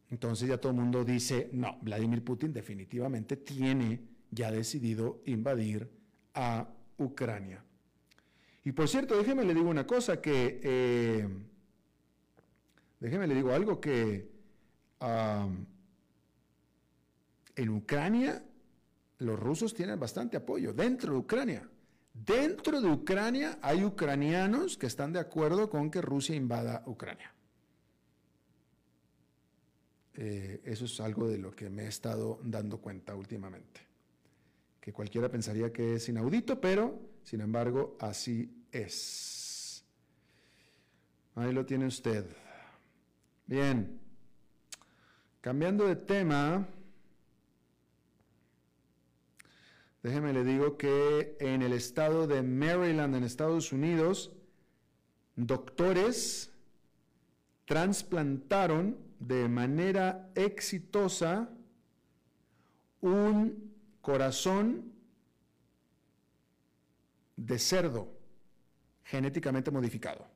[0.10, 5.90] Entonces ya todo el mundo dice, no, Vladimir Putin definitivamente tiene ya decidido invadir
[6.34, 6.68] a
[6.98, 7.64] Ucrania.
[8.64, 11.28] Y por cierto, déjeme le digo una cosa que, eh,
[13.00, 14.30] déjeme le digo algo que
[17.56, 18.44] en Ucrania
[19.20, 21.70] los rusos tienen bastante apoyo dentro de Ucrania.
[22.14, 27.32] Dentro de Ucrania hay ucranianos que están de acuerdo con que Rusia invada Ucrania.
[30.20, 33.82] Eh, eso es algo de lo que me he estado dando cuenta últimamente.
[34.82, 39.86] Que cualquiera pensaría que es inaudito, pero sin embargo así es.
[41.36, 42.26] Ahí lo tiene usted.
[43.46, 44.00] Bien.
[45.40, 46.68] Cambiando de tema.
[50.02, 54.32] Déjeme le digo que en el estado de Maryland, en Estados Unidos,
[55.36, 56.50] doctores
[57.66, 61.50] transplantaron de manera exitosa
[63.02, 64.94] un corazón
[67.36, 68.14] de cerdo
[69.04, 70.28] genéticamente modificado.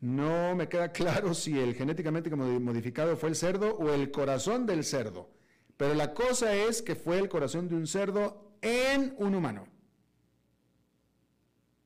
[0.00, 4.84] No me queda claro si el genéticamente modificado fue el cerdo o el corazón del
[4.84, 5.30] cerdo.
[5.76, 9.66] Pero la cosa es que fue el corazón de un cerdo en un humano.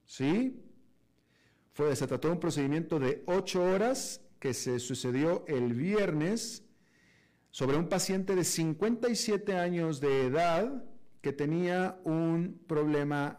[0.06, 0.62] ¿Sí?
[1.72, 6.64] Fue, se trató de un procedimiento de ocho horas que se sucedió el viernes
[7.52, 10.84] sobre un paciente de 57 años de edad
[11.20, 13.38] que tenía un problema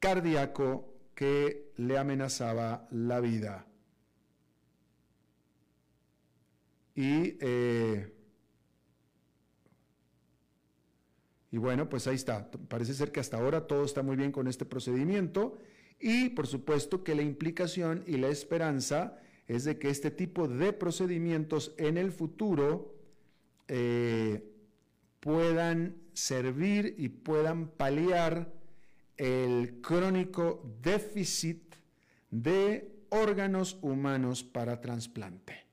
[0.00, 3.64] cardíaco que le amenazaba la vida.
[6.94, 8.12] Y eh,
[11.50, 12.50] Y bueno, pues ahí está.
[12.50, 15.56] Parece ser que hasta ahora todo está muy bien con este procedimiento
[15.98, 20.72] y por supuesto que la implicación y la esperanza es de que este tipo de
[20.72, 22.94] procedimientos en el futuro
[23.66, 24.44] eh,
[25.20, 28.52] puedan servir y puedan paliar
[29.16, 31.74] el crónico déficit
[32.30, 35.64] de órganos humanos para trasplante.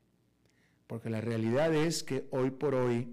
[0.88, 3.10] Porque la realidad es que hoy por hoy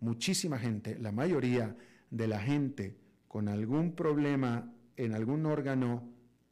[0.00, 1.76] muchísima gente, la mayoría,
[2.10, 2.96] de la gente
[3.28, 6.08] con algún problema en algún órgano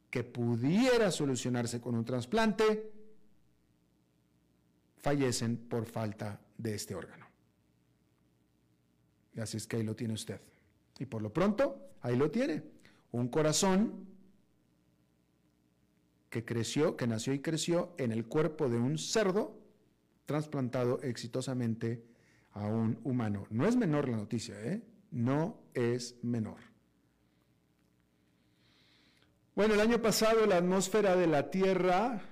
[0.09, 2.91] que pudiera solucionarse con un trasplante,
[5.05, 7.27] fallecen por falta de este órgano.
[9.35, 10.41] Y así es que ahí lo tiene usted.
[10.97, 12.63] Y por lo pronto, ahí lo tiene.
[13.11, 14.07] Un corazón
[16.31, 19.61] que creció, que nació y creció en el cuerpo de un cerdo,
[20.25, 22.03] trasplantado exitosamente
[22.53, 23.45] a un humano.
[23.51, 24.81] No es menor la noticia, ¿eh?
[25.11, 26.57] no es menor.
[29.53, 32.23] Bueno, el año pasado la atmósfera de la Tierra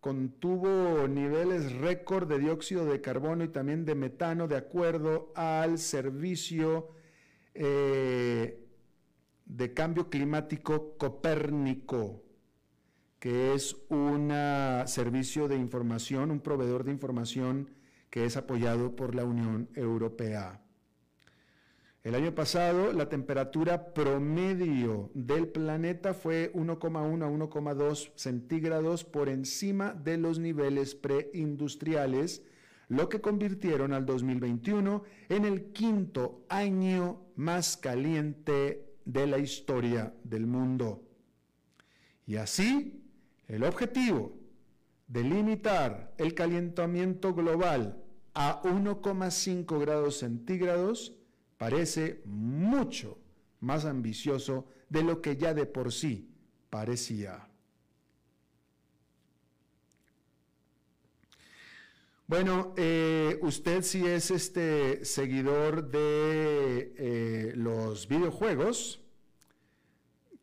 [0.00, 6.90] contuvo niveles récord de dióxido de carbono y también de metano de acuerdo al servicio
[7.54, 8.64] eh,
[9.44, 12.22] de cambio climático Copérnico,
[13.18, 14.32] que es un
[14.86, 17.70] servicio de información, un proveedor de información
[18.10, 20.62] que es apoyado por la Unión Europea.
[22.04, 29.94] El año pasado la temperatura promedio del planeta fue 1,1 a 1,2 centígrados por encima
[29.94, 32.42] de los niveles preindustriales,
[32.88, 40.46] lo que convirtieron al 2021 en el quinto año más caliente de la historia del
[40.46, 41.02] mundo.
[42.26, 43.02] Y así,
[43.48, 44.38] el objetivo
[45.08, 48.02] de limitar el calentamiento global
[48.34, 51.17] a 1,5 grados centígrados
[51.58, 53.18] parece mucho
[53.60, 56.30] más ambicioso de lo que ya de por sí
[56.70, 57.48] parecía.
[62.26, 69.00] Bueno, eh, usted si es este seguidor de eh, los videojuegos,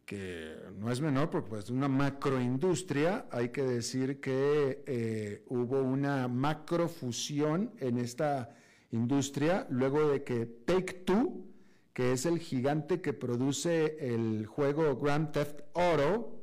[0.05, 5.81] que no es menor porque pues, es una macroindustria, hay que decir que eh, hubo
[5.81, 8.55] una macrofusión en esta
[8.95, 11.45] industria luego de que Take Two,
[11.93, 16.41] que es el gigante que produce el juego Grand Theft Auto,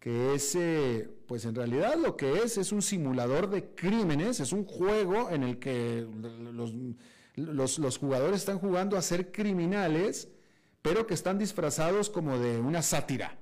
[0.00, 4.52] que es, eh, pues en realidad lo que es es un simulador de crímenes, es
[4.52, 6.06] un juego en el que
[7.36, 10.28] los, los jugadores están jugando a ser criminales,
[10.82, 13.38] pero que están disfrazados como de una sátira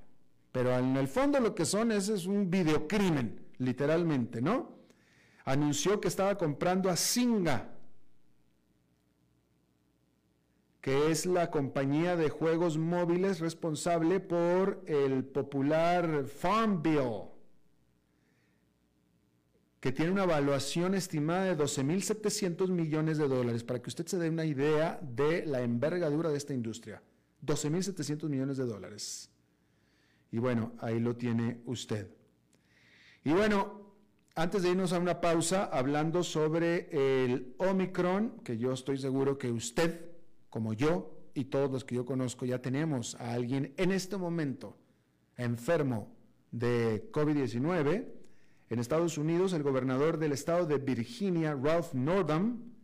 [0.56, 4.75] pero en el fondo lo que son es, es un videocrimen, literalmente, ¿no?
[5.46, 7.70] Anunció que estaba comprando a Singa,
[10.82, 17.30] que es la compañía de juegos móviles responsable por el popular Farm Bill
[19.86, 24.28] que tiene una evaluación estimada de 12.700 millones de dólares, para que usted se dé
[24.28, 27.00] una idea de la envergadura de esta industria.
[27.44, 29.30] 12.700 millones de dólares.
[30.32, 32.10] Y bueno, ahí lo tiene usted.
[33.22, 33.85] Y bueno,
[34.38, 39.50] antes de irnos a una pausa, hablando sobre el Omicron, que yo estoy seguro que
[39.50, 40.10] usted,
[40.50, 44.76] como yo y todos los que yo conozco, ya tenemos a alguien en este momento
[45.38, 46.14] enfermo
[46.50, 48.08] de COVID-19,
[48.68, 52.74] en Estados Unidos, el gobernador del estado de Virginia, Ralph Northam,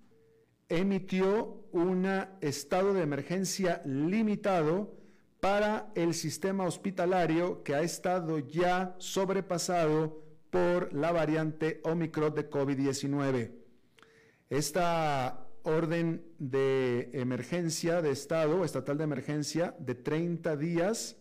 [0.71, 2.07] emitió un
[2.41, 4.95] estado de emergencia limitado
[5.41, 13.53] para el sistema hospitalario que ha estado ya sobrepasado por la variante Omicron de COVID-19.
[14.51, 21.17] Esta orden de emergencia de estado, estatal de emergencia, de 30 días,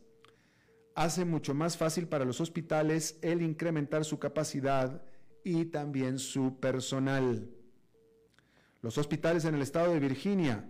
[0.96, 5.02] hace mucho más fácil para los hospitales el incrementar su capacidad
[5.46, 7.50] y también su personal.
[8.82, 10.70] Los hospitales en el estado de Virginia,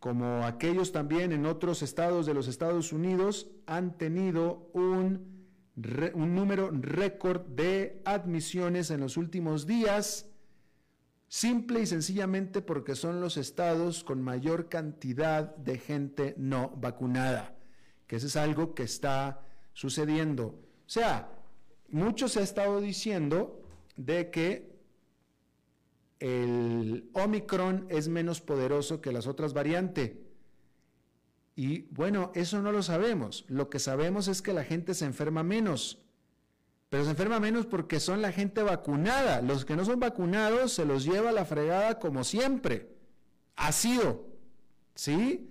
[0.00, 5.39] como aquellos también en otros estados de los Estados Unidos, han tenido un,
[6.14, 10.26] un número récord de admisiones en los últimos días,
[11.28, 17.56] simple y sencillamente porque son los estados con mayor cantidad de gente no vacunada,
[18.06, 20.46] que eso es algo que está sucediendo.
[20.46, 21.30] O sea,
[21.88, 23.62] mucho se ha estado diciendo
[23.96, 24.70] de que
[26.18, 30.12] el Omicron es menos poderoso que las otras variantes.
[31.60, 33.44] Y bueno, eso no lo sabemos.
[33.46, 35.98] Lo que sabemos es que la gente se enferma menos.
[36.88, 39.42] Pero se enferma menos porque son la gente vacunada.
[39.42, 42.96] Los que no son vacunados se los lleva a la fregada como siempre.
[43.56, 44.24] Ha sido.
[44.94, 45.50] ¿Sí?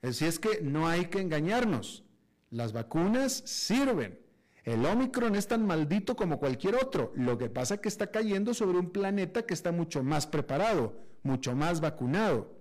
[0.00, 2.04] Así es que no hay que engañarnos.
[2.48, 4.18] Las vacunas sirven.
[4.64, 7.12] El Omicron es tan maldito como cualquier otro.
[7.16, 10.94] Lo que pasa es que está cayendo sobre un planeta que está mucho más preparado,
[11.22, 12.59] mucho más vacunado.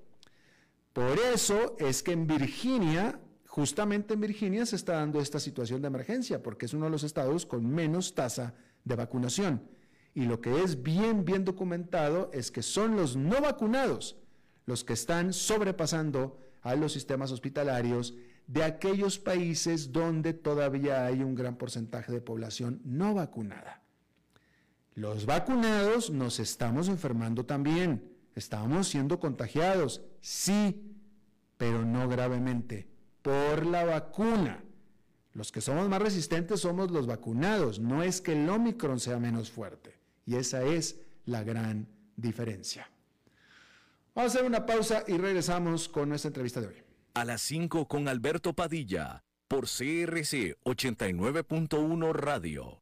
[0.99, 5.87] Por eso es que en Virginia, justamente en Virginia se está dando esta situación de
[5.87, 9.63] emergencia, porque es uno de los estados con menos tasa de vacunación.
[10.13, 14.17] Y lo que es bien, bien documentado es que son los no vacunados
[14.65, 18.15] los que están sobrepasando a los sistemas hospitalarios
[18.47, 23.83] de aquellos países donde todavía hay un gran porcentaje de población no vacunada.
[24.95, 30.88] Los vacunados nos estamos enfermando también, estamos siendo contagiados, sí,
[31.59, 32.87] pero no gravemente,
[33.21, 34.63] por la vacuna.
[35.33, 39.51] Los que somos más resistentes somos los vacunados, no es que el Omicron sea menos
[39.51, 42.89] fuerte, y esa es la gran diferencia.
[44.15, 46.83] Vamos a hacer una pausa y regresamos con nuestra entrevista de hoy
[47.19, 52.81] a las 5 con Alberto Padilla por CRC 89.1 Radio.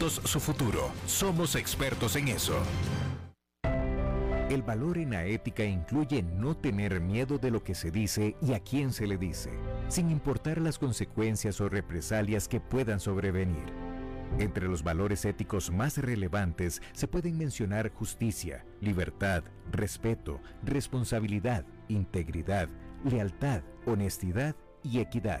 [0.00, 0.90] su futuro.
[1.06, 2.56] Somos expertos en eso.
[4.50, 8.52] El valor en la ética incluye no tener miedo de lo que se dice y
[8.52, 9.50] a quién se le dice,
[9.88, 13.64] sin importar las consecuencias o represalias que puedan sobrevenir.
[14.38, 22.68] Entre los valores éticos más relevantes se pueden mencionar justicia, libertad, respeto, responsabilidad, integridad,
[23.04, 25.40] lealtad, honestidad y equidad.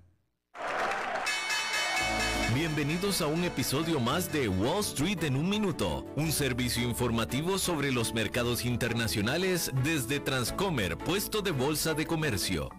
[2.53, 7.93] Bienvenidos a un episodio más de Wall Street en un minuto, un servicio informativo sobre
[7.93, 12.69] los mercados internacionales desde Transcomer, puesto de bolsa de comercio.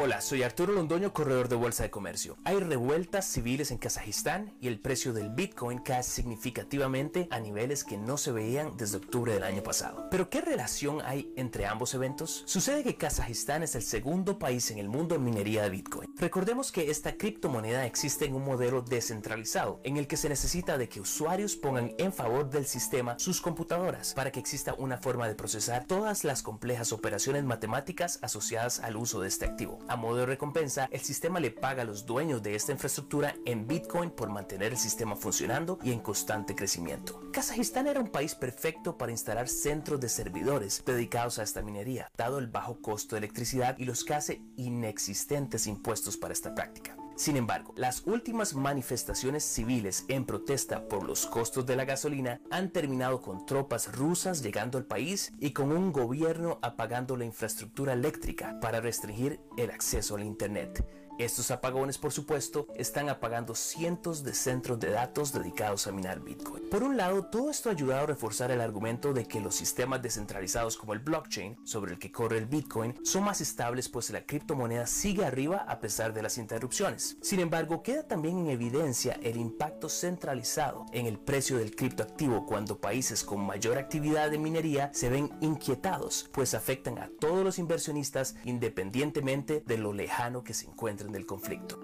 [0.00, 2.36] Hola, soy Arturo Londoño, corredor de Bolsa de Comercio.
[2.44, 7.96] Hay revueltas civiles en Kazajistán y el precio del Bitcoin cae significativamente a niveles que
[7.96, 10.06] no se veían desde octubre del año pasado.
[10.08, 12.44] Pero ¿qué relación hay entre ambos eventos?
[12.46, 16.14] Sucede que Kazajistán es el segundo país en el mundo en minería de Bitcoin.
[16.16, 20.88] Recordemos que esta criptomoneda existe en un modelo descentralizado, en el que se necesita de
[20.88, 25.34] que usuarios pongan en favor del sistema sus computadoras para que exista una forma de
[25.34, 29.80] procesar todas las complejas operaciones matemáticas asociadas al uso de este activo.
[29.88, 33.66] A modo de recompensa, el sistema le paga a los dueños de esta infraestructura en
[33.66, 37.22] Bitcoin por mantener el sistema funcionando y en constante crecimiento.
[37.32, 42.38] Kazajistán era un país perfecto para instalar centros de servidores dedicados a esta minería, dado
[42.38, 46.97] el bajo costo de electricidad y los casi inexistentes impuestos para esta práctica.
[47.18, 52.70] Sin embargo, las últimas manifestaciones civiles en protesta por los costos de la gasolina han
[52.70, 58.60] terminado con tropas rusas llegando al país y con un gobierno apagando la infraestructura eléctrica
[58.60, 60.86] para restringir el acceso al Internet.
[61.18, 66.70] Estos apagones, por supuesto, están apagando cientos de centros de datos dedicados a minar Bitcoin.
[66.70, 70.00] Por un lado, todo esto ha ayudado a reforzar el argumento de que los sistemas
[70.00, 74.26] descentralizados como el blockchain, sobre el que corre el Bitcoin, son más estables pues la
[74.26, 77.16] criptomoneda sigue arriba a pesar de las interrupciones.
[77.20, 82.80] Sin embargo, queda también en evidencia el impacto centralizado en el precio del criptoactivo cuando
[82.80, 88.36] países con mayor actividad de minería se ven inquietados, pues afectan a todos los inversionistas
[88.44, 91.78] independientemente de lo lejano que se encuentren del conflicto.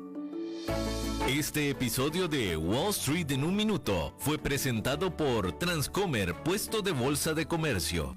[1.28, 7.32] Este episodio de Wall Street en un minuto fue presentado por Transcomer, puesto de bolsa
[7.32, 8.16] de comercio.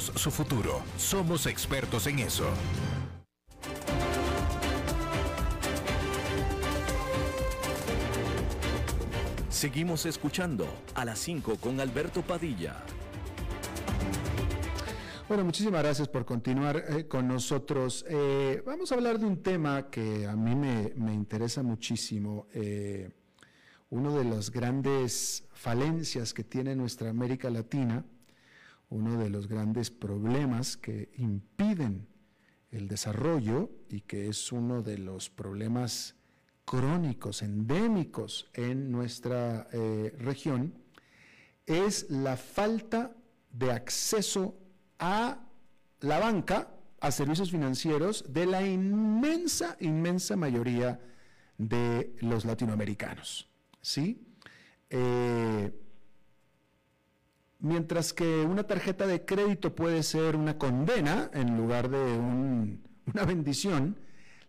[0.00, 0.82] su futuro.
[0.96, 2.48] Somos expertos en eso.
[9.48, 12.82] Seguimos escuchando a las 5 con Alberto Padilla.
[15.28, 18.04] Bueno, muchísimas gracias por continuar eh, con nosotros.
[18.08, 22.46] Eh, vamos a hablar de un tema que a mí me, me interesa muchísimo.
[22.52, 23.10] Eh,
[23.90, 28.04] uno de las grandes falencias que tiene nuestra América Latina
[28.94, 32.06] uno de los grandes problemas que impiden
[32.70, 36.14] el desarrollo y que es uno de los problemas
[36.64, 40.74] crónicos, endémicos en nuestra eh, región,
[41.66, 43.16] es la falta
[43.50, 44.56] de acceso
[45.00, 45.44] a
[46.00, 51.00] la banca, a servicios financieros de la inmensa, inmensa mayoría
[51.58, 53.48] de los latinoamericanos.
[53.80, 54.24] ¿Sí?
[54.88, 55.83] Eh,
[57.64, 61.96] Mientras que una tarjeta de crédito puede ser una condena en lugar de
[63.06, 63.96] una bendición,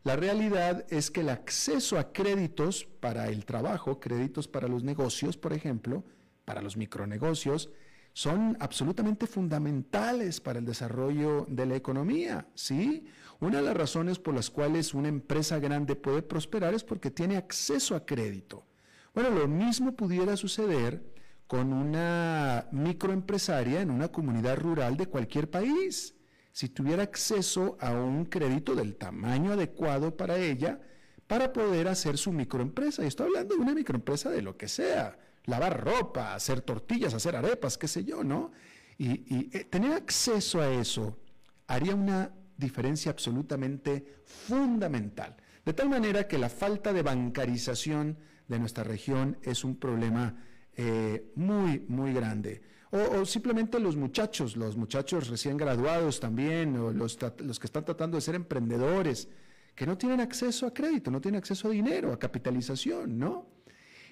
[0.04, 5.38] la realidad es que el acceso a créditos para el trabajo, créditos para los negocios,
[5.38, 6.04] por ejemplo,
[6.44, 7.70] para los micronegocios,
[8.12, 13.06] son absolutamente fundamentales para el desarrollo de la economía, ¿sí?
[13.40, 17.38] Una de las razones por las cuales una empresa grande puede prosperar es porque tiene
[17.38, 18.66] acceso a crédito.
[19.14, 21.15] Bueno, lo mismo pudiera suceder
[21.48, 26.16] con una microempresaria en una comunidad rural de cualquier país.
[26.52, 30.80] Si tuviera acceso a un crédito del tamaño adecuado para ella,
[31.28, 33.04] para poder hacer su microempresa.
[33.04, 37.36] Y estoy hablando de una microempresa de lo que sea, lavar ropa, hacer tortillas, hacer
[37.36, 38.52] arepas, qué sé yo, ¿no?
[38.98, 41.20] Y, eh, tener acceso a eso
[41.68, 45.36] haría una diferencia absolutamente fundamental.
[45.66, 48.18] De tal manera que la falta de bancarización
[48.48, 50.36] de nuestra región es un problema
[50.76, 52.62] eh, muy, muy grande.
[52.92, 58.16] O, simplemente los muchachos, los muchachos recién graduados también, o los, los que están tratando
[58.16, 59.28] de ser emprendedores,
[59.76, 63.48] que no tienen acceso a crédito, no tienen acceso a dinero, a capitalización, ¿no?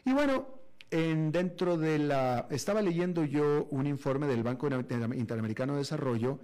[0.06, 0.48] Y bueno,
[0.92, 2.48] en, dentro de la...
[2.50, 6.40] Estaba leyendo yo un informe del Banco Interamericano de Desarrollo,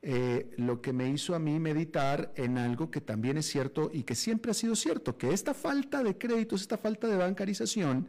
[0.00, 4.02] eh, lo que me hizo a mí meditar en algo que también es cierto y
[4.02, 8.08] que siempre ha sido cierto, que esta falta de créditos, esta falta de bancarización,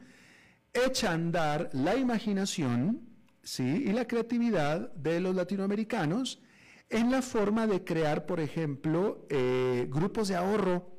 [0.74, 3.02] echa a andar la imaginación
[3.44, 3.84] ¿sí?
[3.86, 6.42] y la creatividad de los latinoamericanos
[6.90, 10.92] en la forma de crear, por ejemplo, eh, grupos de ahorro,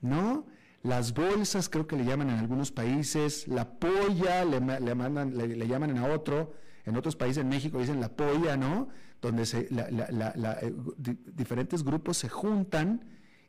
[0.00, 0.46] ¿no?
[0.82, 5.96] Las bolsas, creo que le llaman en algunos países, la polla, le, mandan, le, llaman
[5.98, 6.54] a otro,
[6.84, 8.88] en otros países, en México dicen la polla, ¿no?
[9.20, 10.74] Donde se, eh,
[11.34, 13.04] diferentes grupos se juntan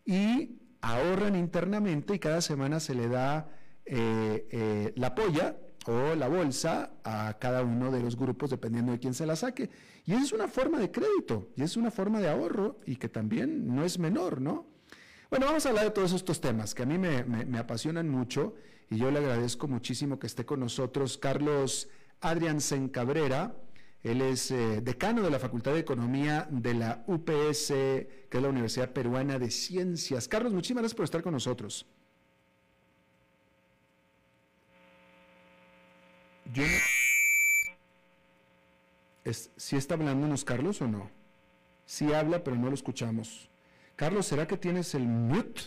[0.06, 3.50] y ahorran internamente y cada semana se le da
[3.86, 5.58] eh, eh, la polla
[5.88, 9.70] o la bolsa a cada uno de los grupos dependiendo de quién se la saque.
[10.06, 13.74] Y es una forma de crédito y es una forma de ahorro y que también
[13.74, 14.68] no es menor, ¿no?
[15.30, 18.54] Bueno, vamos a hablar de todos estos temas que a mí me, apasionan mucho
[18.90, 21.88] y yo le agradezco muchísimo que esté con nosotros Carlos
[22.20, 22.60] Adrián
[22.90, 23.56] Cabrera.
[24.04, 28.50] Él es eh, decano de la Facultad de Economía de la UPS, que es la
[28.50, 30.28] Universidad Peruana de Ciencias.
[30.28, 31.88] Carlos, muchísimas gracias por estar con nosotros.
[36.54, 36.64] Yo
[39.56, 41.10] ¿Sí está hablándonos Carlos o no?
[41.86, 43.50] Sí habla, pero no lo escuchamos.
[43.96, 45.62] Carlos, ¿será que tienes el mute?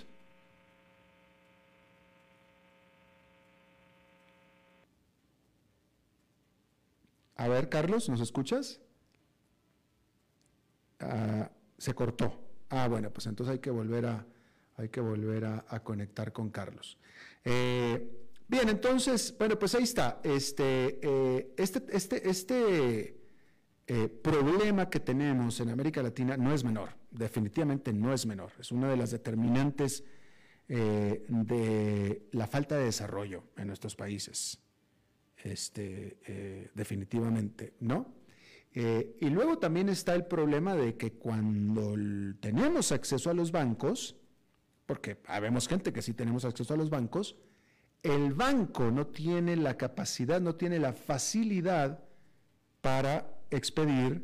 [7.37, 8.81] A ver, Carlos, ¿nos escuchas?
[11.01, 12.41] Ah, se cortó.
[12.71, 14.27] Ah, bueno, pues entonces hay que volver a,
[14.77, 16.99] hay que volver a, conectar con Carlos.
[17.45, 20.21] Eh, bien, entonces, bueno, pues ahí está.
[20.23, 23.21] Este, eh, este, este, este
[23.87, 28.53] eh, problema que tenemos en América Latina no es menor, definitivamente no es menor.
[28.59, 30.05] Es una de las determinantes
[30.67, 34.65] de la falta de desarrollo en nuestros países
[35.45, 38.15] este, eh, definitivamente, ¿no?
[38.73, 41.95] Eh, y luego también está el problema de que cuando
[42.41, 44.17] tenemos acceso a los bancos,
[44.87, 47.37] porque habemos gente que sí tenemos acceso a los bancos,
[48.05, 52.05] el banco no tiene la capacidad, no tiene la facilidad
[52.83, 54.23] para expedir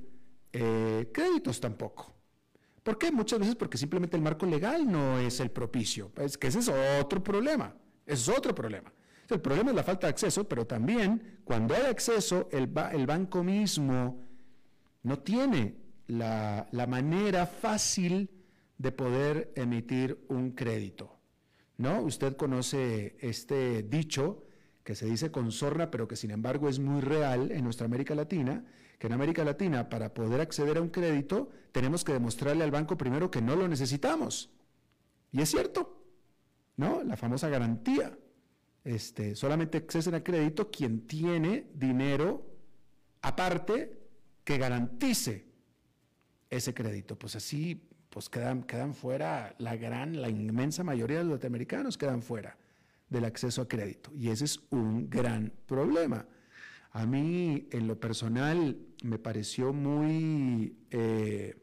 [0.53, 2.15] eh, créditos tampoco.
[2.83, 3.11] ¿Por qué?
[3.11, 6.13] Muchas veces porque simplemente el marco legal no es el propicio.
[6.17, 6.71] Es que ese es
[7.01, 7.75] otro problema.
[8.07, 8.93] es otro problema.
[9.31, 14.27] El problema es la falta de acceso, pero también cuando hay acceso, el, banco mismo
[15.05, 15.77] no tiene
[16.09, 18.29] la, manera fácil
[18.77, 21.20] de poder emitir un crédito.
[21.81, 22.03] ¿No?
[22.03, 24.45] Usted conoce este dicho
[24.85, 28.15] que se dice con sorna, pero que sin embargo es muy real en nuestra América
[28.15, 28.67] Latina,
[28.99, 32.99] que en América Latina para poder acceder a un crédito tenemos que demostrarle al banco
[32.99, 34.51] primero que no lo necesitamos.
[35.33, 36.05] Y es cierto,
[36.77, 37.03] ¿no?
[37.03, 38.15] La famosa garantía.
[38.85, 42.47] Este, solamente accesen a crédito quien tiene dinero
[43.23, 43.99] aparte
[44.45, 45.47] que garantice
[46.51, 47.19] ese crédito.
[47.19, 52.23] Pues así, pues quedan, quedan fuera la gran, la inmensa mayoría de los norteamericanos quedan
[52.23, 52.59] fuera
[53.09, 54.11] del acceso a crédito.
[54.15, 56.27] Y ese es un gran problema.
[56.93, 61.57] A mí, en lo personal, me pareció muy eh,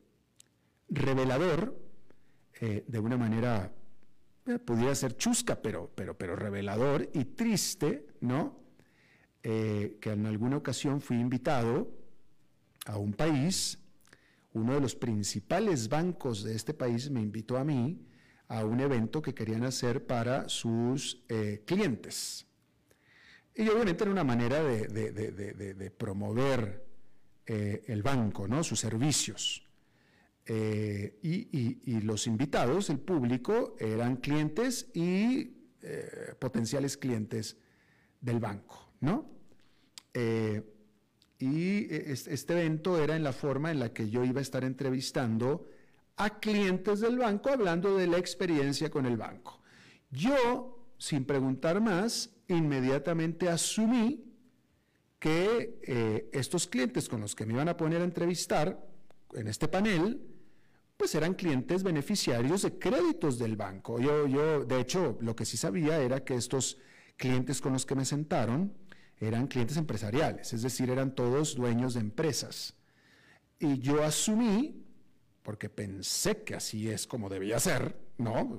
[0.89, 1.78] revelador,
[2.60, 3.72] eh, de una manera
[4.48, 8.58] eh, pudiera ser chusca, pero, pero, pero revelador y triste, ¿no?
[9.43, 11.91] Eh, que en alguna ocasión fui invitado
[12.86, 13.80] a un país,
[14.58, 18.05] uno de los principales bancos de este país me invitó a mí
[18.47, 22.45] a un evento que querían hacer para sus eh, clientes.
[23.55, 26.86] Y obviamente era una manera de, promover
[27.45, 28.64] el banco, ¿no?
[28.64, 29.68] sus servicios.
[30.49, 37.58] Eh, y, los invitados, el público, eran clientes y eh, potenciales clientes
[38.22, 39.30] del banco, ¿no?
[41.39, 41.88] Eh, y
[42.31, 45.67] este evento era en la forma en la que yo iba a estar entrevistando
[46.17, 49.61] a clientes del banco hablando de la experiencia con el banco.
[50.09, 54.23] Yo, sin preguntar más, inmediatamente asumí
[55.19, 58.83] que estos clientes con los que me iban a poner a entrevistar
[59.33, 60.21] en este panel,
[60.95, 63.99] pues eran clientes beneficiarios de créditos del banco.
[63.99, 66.79] Yo, yo, de hecho, lo que sí sabía era que estos
[67.15, 68.73] clientes con los que me sentaron
[69.20, 72.76] eran clientes empresariales, es decir, eran todos dueños de empresas.
[73.59, 74.86] Y yo asumí,
[75.41, 78.57] porque pensé que así es como debía ser, ¿no?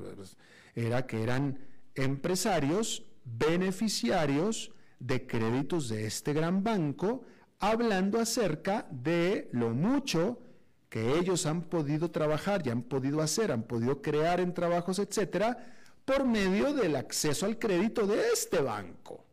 [0.74, 1.58] Era que eran
[1.94, 7.24] empresarios beneficiarios de créditos de este gran banco,
[7.60, 10.40] hablando acerca de lo mucho
[10.88, 15.76] que ellos han podido trabajar y han podido hacer, han podido crear en trabajos, etcétera,
[16.04, 19.27] por medio del acceso al crédito de este banco.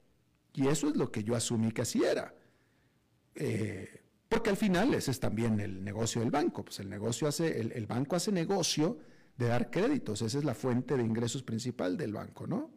[0.56, 2.34] Y eso es lo que yo asumí que así era.
[3.36, 6.64] Eh, porque al final ese es también el negocio del banco.
[6.64, 8.97] Pues el negocio hace, el, el, banco hace negocio
[9.38, 10.22] de dar créditos.
[10.22, 12.72] Esa es la fuente de ingresos principal del banco, ¿no?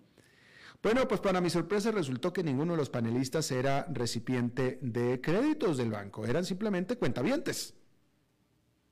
[0.83, 5.77] Bueno, pues para mi sorpresa resultó que ninguno de los panelistas era recipiente de créditos
[5.77, 6.25] del banco.
[6.25, 7.75] Eran simplemente cuentavientes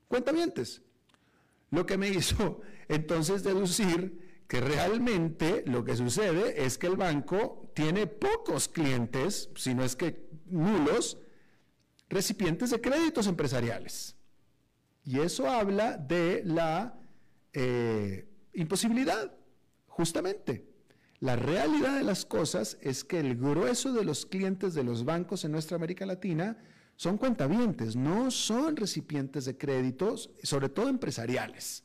[0.09, 0.83] cuentamientos.
[1.71, 7.71] Lo que me hizo entonces deducir que realmente lo que sucede es que el banco
[7.75, 11.19] tiene pocos clientes, si no es que nulos,
[12.09, 14.17] recipientes de créditos empresariales.
[15.05, 16.99] Y eso habla de la
[17.53, 19.33] eh, imposibilidad,
[19.87, 20.69] justamente.
[21.21, 25.45] La realidad de las cosas es que el grueso de los clientes de los bancos
[25.45, 26.59] en nuestra América Latina
[26.97, 31.83] son cuentavientes, no son recipientes de créditos, sobre todo empresariales.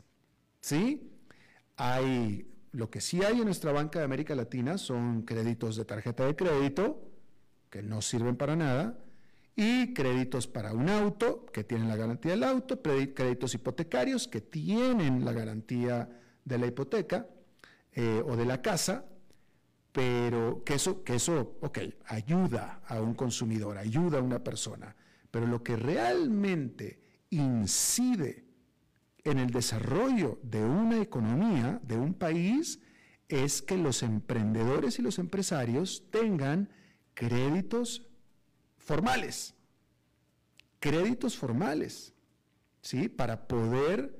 [0.59, 1.11] ¿Sí?
[1.75, 6.25] Hay, lo que sí hay en nuestra banca de América Latina son créditos de tarjeta
[6.25, 7.09] de crédito,
[7.69, 8.97] que no sirven para nada,
[9.55, 15.25] y créditos para un auto, que tienen la garantía del auto, créditos hipotecarios, que tienen
[15.25, 16.09] la garantía
[16.45, 17.27] de la hipoteca
[17.91, 19.05] eh, o de la casa,
[19.91, 24.95] pero que eso, que eso, ok, ayuda a un consumidor, ayuda a una persona,
[25.29, 28.50] pero lo que realmente incide
[29.23, 32.79] en el desarrollo de una economía, de un país,
[33.27, 36.69] es que los emprendedores y los empresarios tengan
[37.13, 38.07] créditos
[38.77, 39.53] formales,
[40.79, 42.13] créditos formales,
[42.81, 43.09] ¿sí?
[43.09, 44.19] Para poder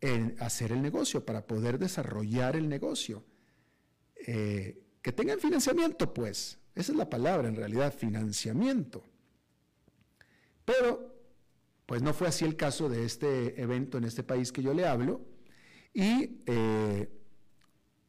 [0.00, 3.24] eh, hacer el negocio, para poder desarrollar el negocio.
[4.26, 6.58] Eh, que tengan financiamiento, pues.
[6.74, 9.02] Esa es la palabra, en realidad, financiamiento.
[10.64, 11.17] Pero,
[11.88, 14.86] pues no fue así el caso de este evento en este país que yo le
[14.86, 15.22] hablo.
[15.94, 17.08] Y eh,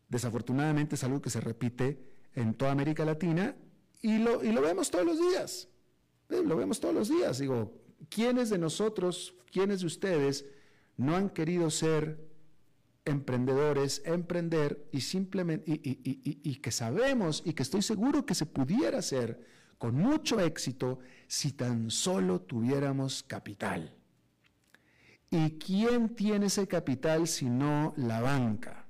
[0.10, 1.98] desafortunadamente es algo que se repite
[2.36, 3.56] en toda América Latina
[4.02, 5.70] y lo, y lo vemos todos los días.
[6.28, 7.40] Eh, lo vemos todos los días.
[7.40, 7.74] Digo,
[8.10, 10.46] ¿quiénes de nosotros, quiénes de ustedes
[10.98, 12.20] no han querido ser
[13.06, 19.40] emprendedores, emprender y simplemente, y, que sabemos y que estoy seguro que se pudiera hacer
[19.78, 21.00] con mucho éxito
[21.30, 23.96] si tan solo tuviéramos capital.
[25.30, 28.86] ¿Y quién tiene ese capital si no la banca?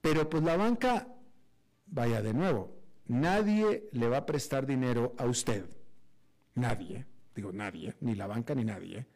[0.00, 1.06] Pero pues la banca,
[1.86, 2.74] vaya de nuevo,
[3.06, 5.66] nadie le va a prestar dinero a usted.
[6.54, 7.06] Nadie,
[7.36, 9.06] digo nadie, ni la banca ni nadie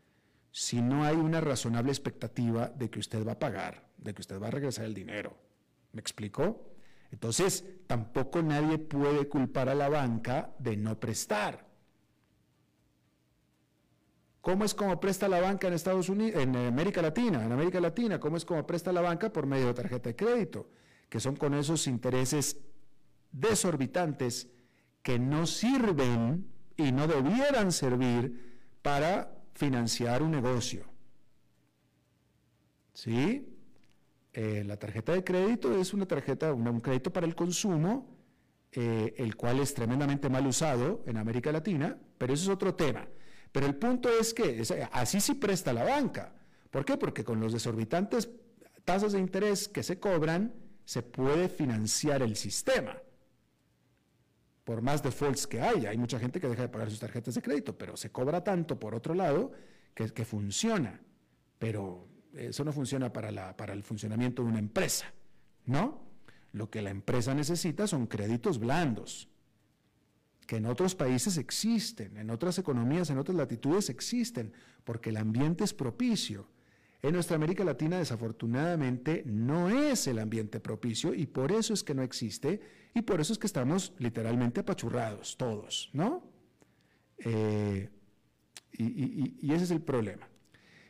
[0.58, 4.40] si no hay una razonable expectativa de que usted va a pagar, de que usted
[4.40, 5.36] va a regresar el dinero.
[5.92, 6.77] ¿Me explicó?
[7.10, 11.66] Entonces, tampoco nadie puede culpar a la banca de no prestar.
[14.40, 17.44] ¿Cómo es como presta la banca en Estados Unidos, en América Latina?
[17.44, 20.70] En América Latina, ¿cómo es como presta la banca por medio de tarjeta de crédito?
[21.08, 22.56] Que son con esos intereses
[23.32, 24.48] desorbitantes
[25.02, 26.46] que no sirven
[26.76, 30.84] y no debieran servir para financiar un negocio.
[32.94, 33.57] ¿Sí?
[34.40, 38.06] Eh, la tarjeta de crédito es una tarjeta, un crédito para el consumo,
[38.70, 43.08] eh, el cual es tremendamente mal usado en América Latina, pero eso es otro tema.
[43.50, 44.62] Pero el punto es que
[44.92, 46.36] así sí presta la banca.
[46.70, 46.96] ¿Por qué?
[46.96, 48.30] Porque con los desorbitantes
[48.84, 52.96] tasas de interés que se cobran, se puede financiar el sistema
[54.62, 55.90] por más defaults que haya.
[55.90, 58.78] Hay mucha gente que deja de pagar sus tarjetas de crédito, pero se cobra tanto
[58.78, 59.50] por otro lado
[59.94, 61.00] que, que funciona.
[61.58, 62.06] Pero
[62.38, 65.12] eso no funciona para, la, para el funcionamiento de una empresa,
[65.66, 66.06] ¿no?
[66.52, 69.28] Lo que la empresa necesita son créditos blandos,
[70.46, 74.52] que en otros países existen, en otras economías, en otras latitudes existen,
[74.84, 76.48] porque el ambiente es propicio.
[77.02, 81.94] En nuestra América Latina desafortunadamente no es el ambiente propicio y por eso es que
[81.94, 82.60] no existe
[82.94, 86.24] y por eso es que estamos literalmente apachurrados todos, ¿no?
[87.18, 87.88] Eh,
[88.72, 90.27] y, ese es el problema.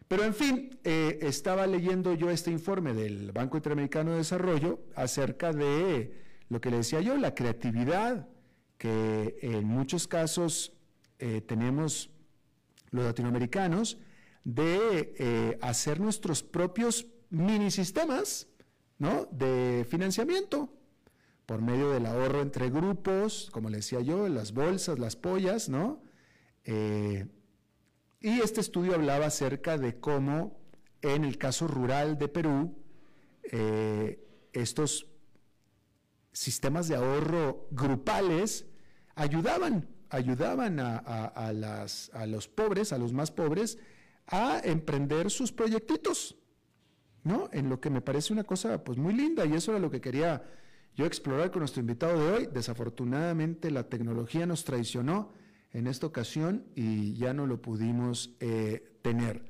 [0.08, 5.52] Pero en fin, eh, estaba leyendo yo este informe del Banco Interamericano de Desarrollo acerca
[5.52, 6.14] de
[6.48, 8.26] lo que le decía yo, la creatividad
[8.78, 10.72] que en muchos casos
[11.18, 12.10] eh, tenemos
[12.90, 13.98] los latinoamericanos
[14.44, 18.46] de hacer nuestros propios mini sistemas
[18.98, 19.28] ¿no?
[19.30, 20.72] de financiamiento
[21.48, 26.02] por medio del ahorro entre grupos, como le decía yo, las bolsas, las pollas, ¿no?
[26.64, 27.26] Eh,
[28.20, 30.58] y este estudio hablaba acerca de cómo
[31.02, 32.76] en el caso rural de Perú,
[33.44, 35.06] eh, estos
[36.32, 38.66] sistemas de ahorro grupales
[39.14, 43.78] ayudaban, ayudaban a, a los pobres, a los más pobres,
[44.26, 46.36] a emprender sus proyectitos,
[47.24, 47.48] ¿no?
[47.52, 50.00] En lo que me parece una cosa pues muy linda y eso era lo que
[50.00, 50.44] quería
[50.94, 52.48] yo explorar con nuestro invitado de hoy.
[52.52, 55.32] Desafortunadamente la tecnología nos traicionó
[55.72, 59.44] en esta ocasión y ya no lo pudimos eh, tener.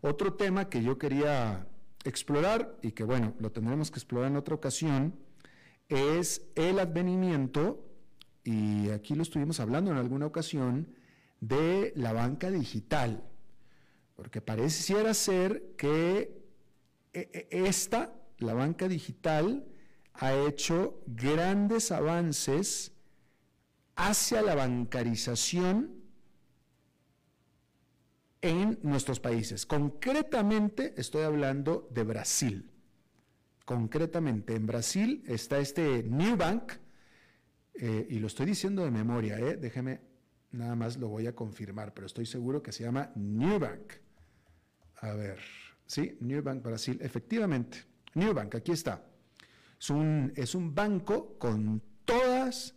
[0.00, 1.66] Otro tema que yo quería
[2.04, 5.14] explorar y que bueno, lo tendremos que explorar en otra ocasión,
[5.88, 7.84] es el advenimiento,
[8.44, 10.94] y aquí lo estuvimos hablando en alguna ocasión,
[11.40, 13.22] de la banca digital,
[14.14, 16.46] porque pareciera ser que
[17.12, 19.66] eh, eh, esta, la banca digital,
[20.14, 22.92] ha hecho grandes avances
[23.96, 26.06] hacia la bancarización
[28.42, 29.66] en nuestros países.
[29.66, 32.70] Concretamente estoy hablando de Brasil.
[33.64, 36.74] Concretamente en Brasil está este New Bank,
[37.74, 40.00] eh, y lo estoy diciendo de memoria, eh, déjeme,
[40.52, 43.94] nada más lo voy a confirmar, pero estoy seguro que se llama New Bank.
[45.00, 45.40] A ver,
[45.86, 47.78] sí, New Bank Brasil, efectivamente.
[48.14, 49.04] New Bank, aquí está.
[49.78, 52.74] Es un, es un banco con todas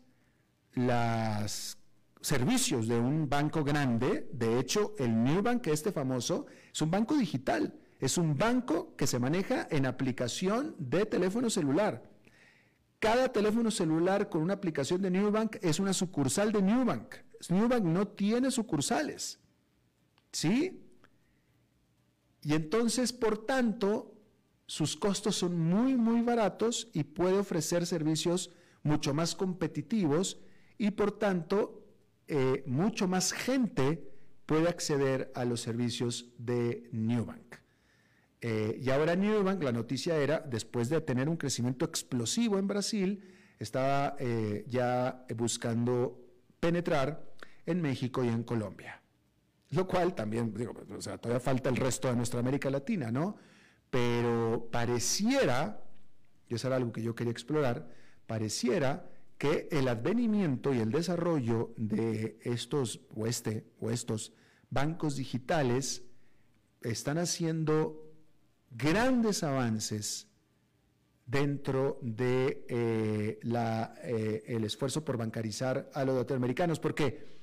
[0.74, 1.78] las
[2.22, 4.30] servicios de un banco grande.
[4.34, 7.74] De hecho, el New Bank, este famoso, es un banco digital.
[7.99, 12.03] Es un banco que se maneja en aplicación de teléfono celular.
[12.99, 17.15] Cada teléfono celular con una aplicación de New Bank es una sucursal de New Bank.
[17.49, 19.39] New Bank no tiene sucursales.
[20.32, 20.82] ¿Sí?
[22.41, 24.13] Y entonces, por tanto,
[24.65, 28.51] sus costos son muy, muy baratos y puede ofrecer servicios
[28.84, 30.39] mucho más competitivos
[30.80, 31.84] y por tanto
[32.28, 34.10] eh, mucho más gente
[34.48, 37.58] puede acceder a los servicios de Newbank.
[38.42, 43.24] Eh, y ahora Newbank, la noticia era, después de tener un crecimiento explosivo en Brasil,
[43.60, 46.20] estaba eh, ya buscando
[46.60, 47.30] penetrar
[47.66, 49.02] en México y en Colombia.
[49.72, 53.38] Lo cual también, digo, o sea, todavía falta el resto de nuestra América Latina, ¿no?
[53.90, 55.84] Pero pareciera,
[56.48, 57.88] y eso era algo que yo quería explorar,
[58.26, 59.10] pareciera
[59.40, 64.34] que el advenimiento y el desarrollo de estos o, este, o estos
[64.70, 66.04] bancos digitales
[66.82, 68.06] están haciendo
[68.70, 70.28] grandes avances
[71.26, 73.40] dentro de eh,
[74.04, 77.40] eh, el esfuerzo por bancarizar a los latinoamericanos, porque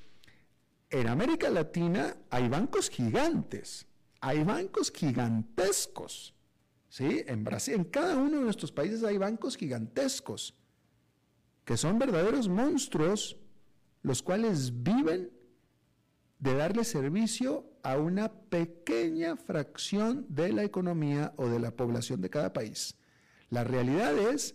[0.91, 3.87] en América Latina hay bancos gigantes,
[4.21, 6.35] hay bancos gigantescos,
[6.91, 7.25] ¿sí?
[7.27, 10.55] En Brasil, en cada uno de nuestros países hay bancos gigantescos
[11.67, 13.37] que son verdaderos monstruos,
[14.03, 15.33] los cuales viven
[16.39, 22.31] de darle servicio a una pequeña fracción de la economía o de la población de
[22.31, 22.95] cada país.
[23.51, 24.55] La realidad es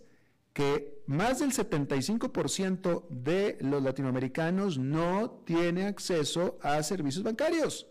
[0.53, 7.87] que más del 75% de los latinoamericanos no tiene acceso a servicios bancarios.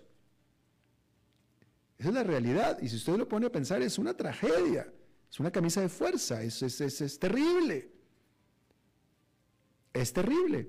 [1.98, 2.78] Esa es la realidad.
[2.80, 4.90] Y si usted lo pone a pensar, es una tragedia,
[5.30, 7.89] es una camisa de fuerza, es, es, es terrible
[9.93, 10.68] es terrible.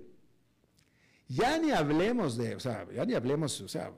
[1.27, 3.91] Ya ni hablemos de, o sea, ya ni hablemos, o sea,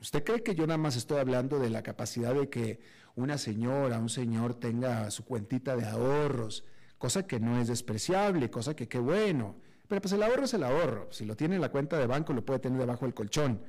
[0.00, 2.80] ¿usted cree que yo nada más estoy hablando de la capacidad de que
[3.14, 6.64] una señora, un señor tenga su cuentita de ahorros,
[6.98, 9.56] cosa que no es despreciable, cosa que qué bueno,
[9.86, 12.32] pero pues el ahorro es el ahorro, si lo tiene en la cuenta de banco
[12.32, 13.62] lo puede tener debajo del colchón,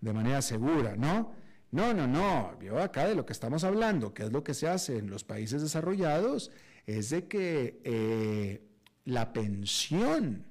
[0.00, 1.32] de manera segura, ¿no?
[1.70, 4.68] No, no, no, yo acá de lo que estamos hablando, que es lo que se
[4.68, 6.50] hace en los países desarrollados,
[6.86, 8.62] es de que eh,
[9.04, 10.46] la pensión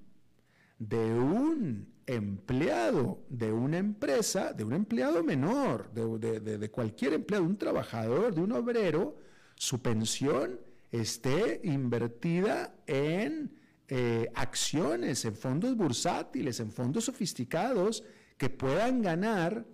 [0.80, 7.58] de un empleado de una empresa, de un empleado menor, de, cualquier empleado, de un
[7.58, 9.18] trabajador, de un obrero,
[9.56, 10.60] su pensión
[10.92, 13.54] esté invertida en
[13.90, 18.04] eh, acciones, en fondos bursátiles, en fondos sofisticados
[18.38, 19.66] que puedan ganar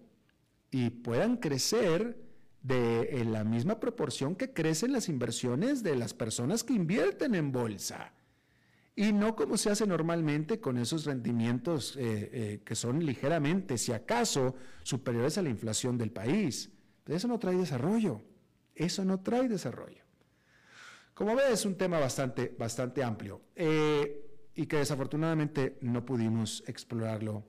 [0.72, 2.18] y puedan crecer
[2.64, 7.52] de, en la misma proporción que crecen las inversiones de las personas que invierten en
[7.52, 8.14] bolsa
[8.96, 13.92] y no como se hace normalmente con esos rendimientos eh, eh, que son ligeramente, si
[13.92, 16.72] acaso, superiores a la inflación del país.
[17.08, 18.22] eso no trae desarrollo,
[18.76, 20.04] eso no trae desarrollo.
[21.14, 27.44] Como ves, es un tema bastante, bastante amplio eh, y que desafortunadamente no pudimos explorarlo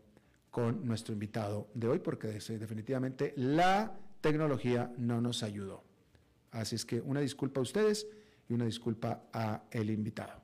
[0.50, 5.82] con nuestro invitado de hoy porque definitivamente la tecnología no nos ayudó.
[6.50, 8.06] Así es que una disculpa a ustedes
[8.48, 10.43] y una disculpa a el invitado.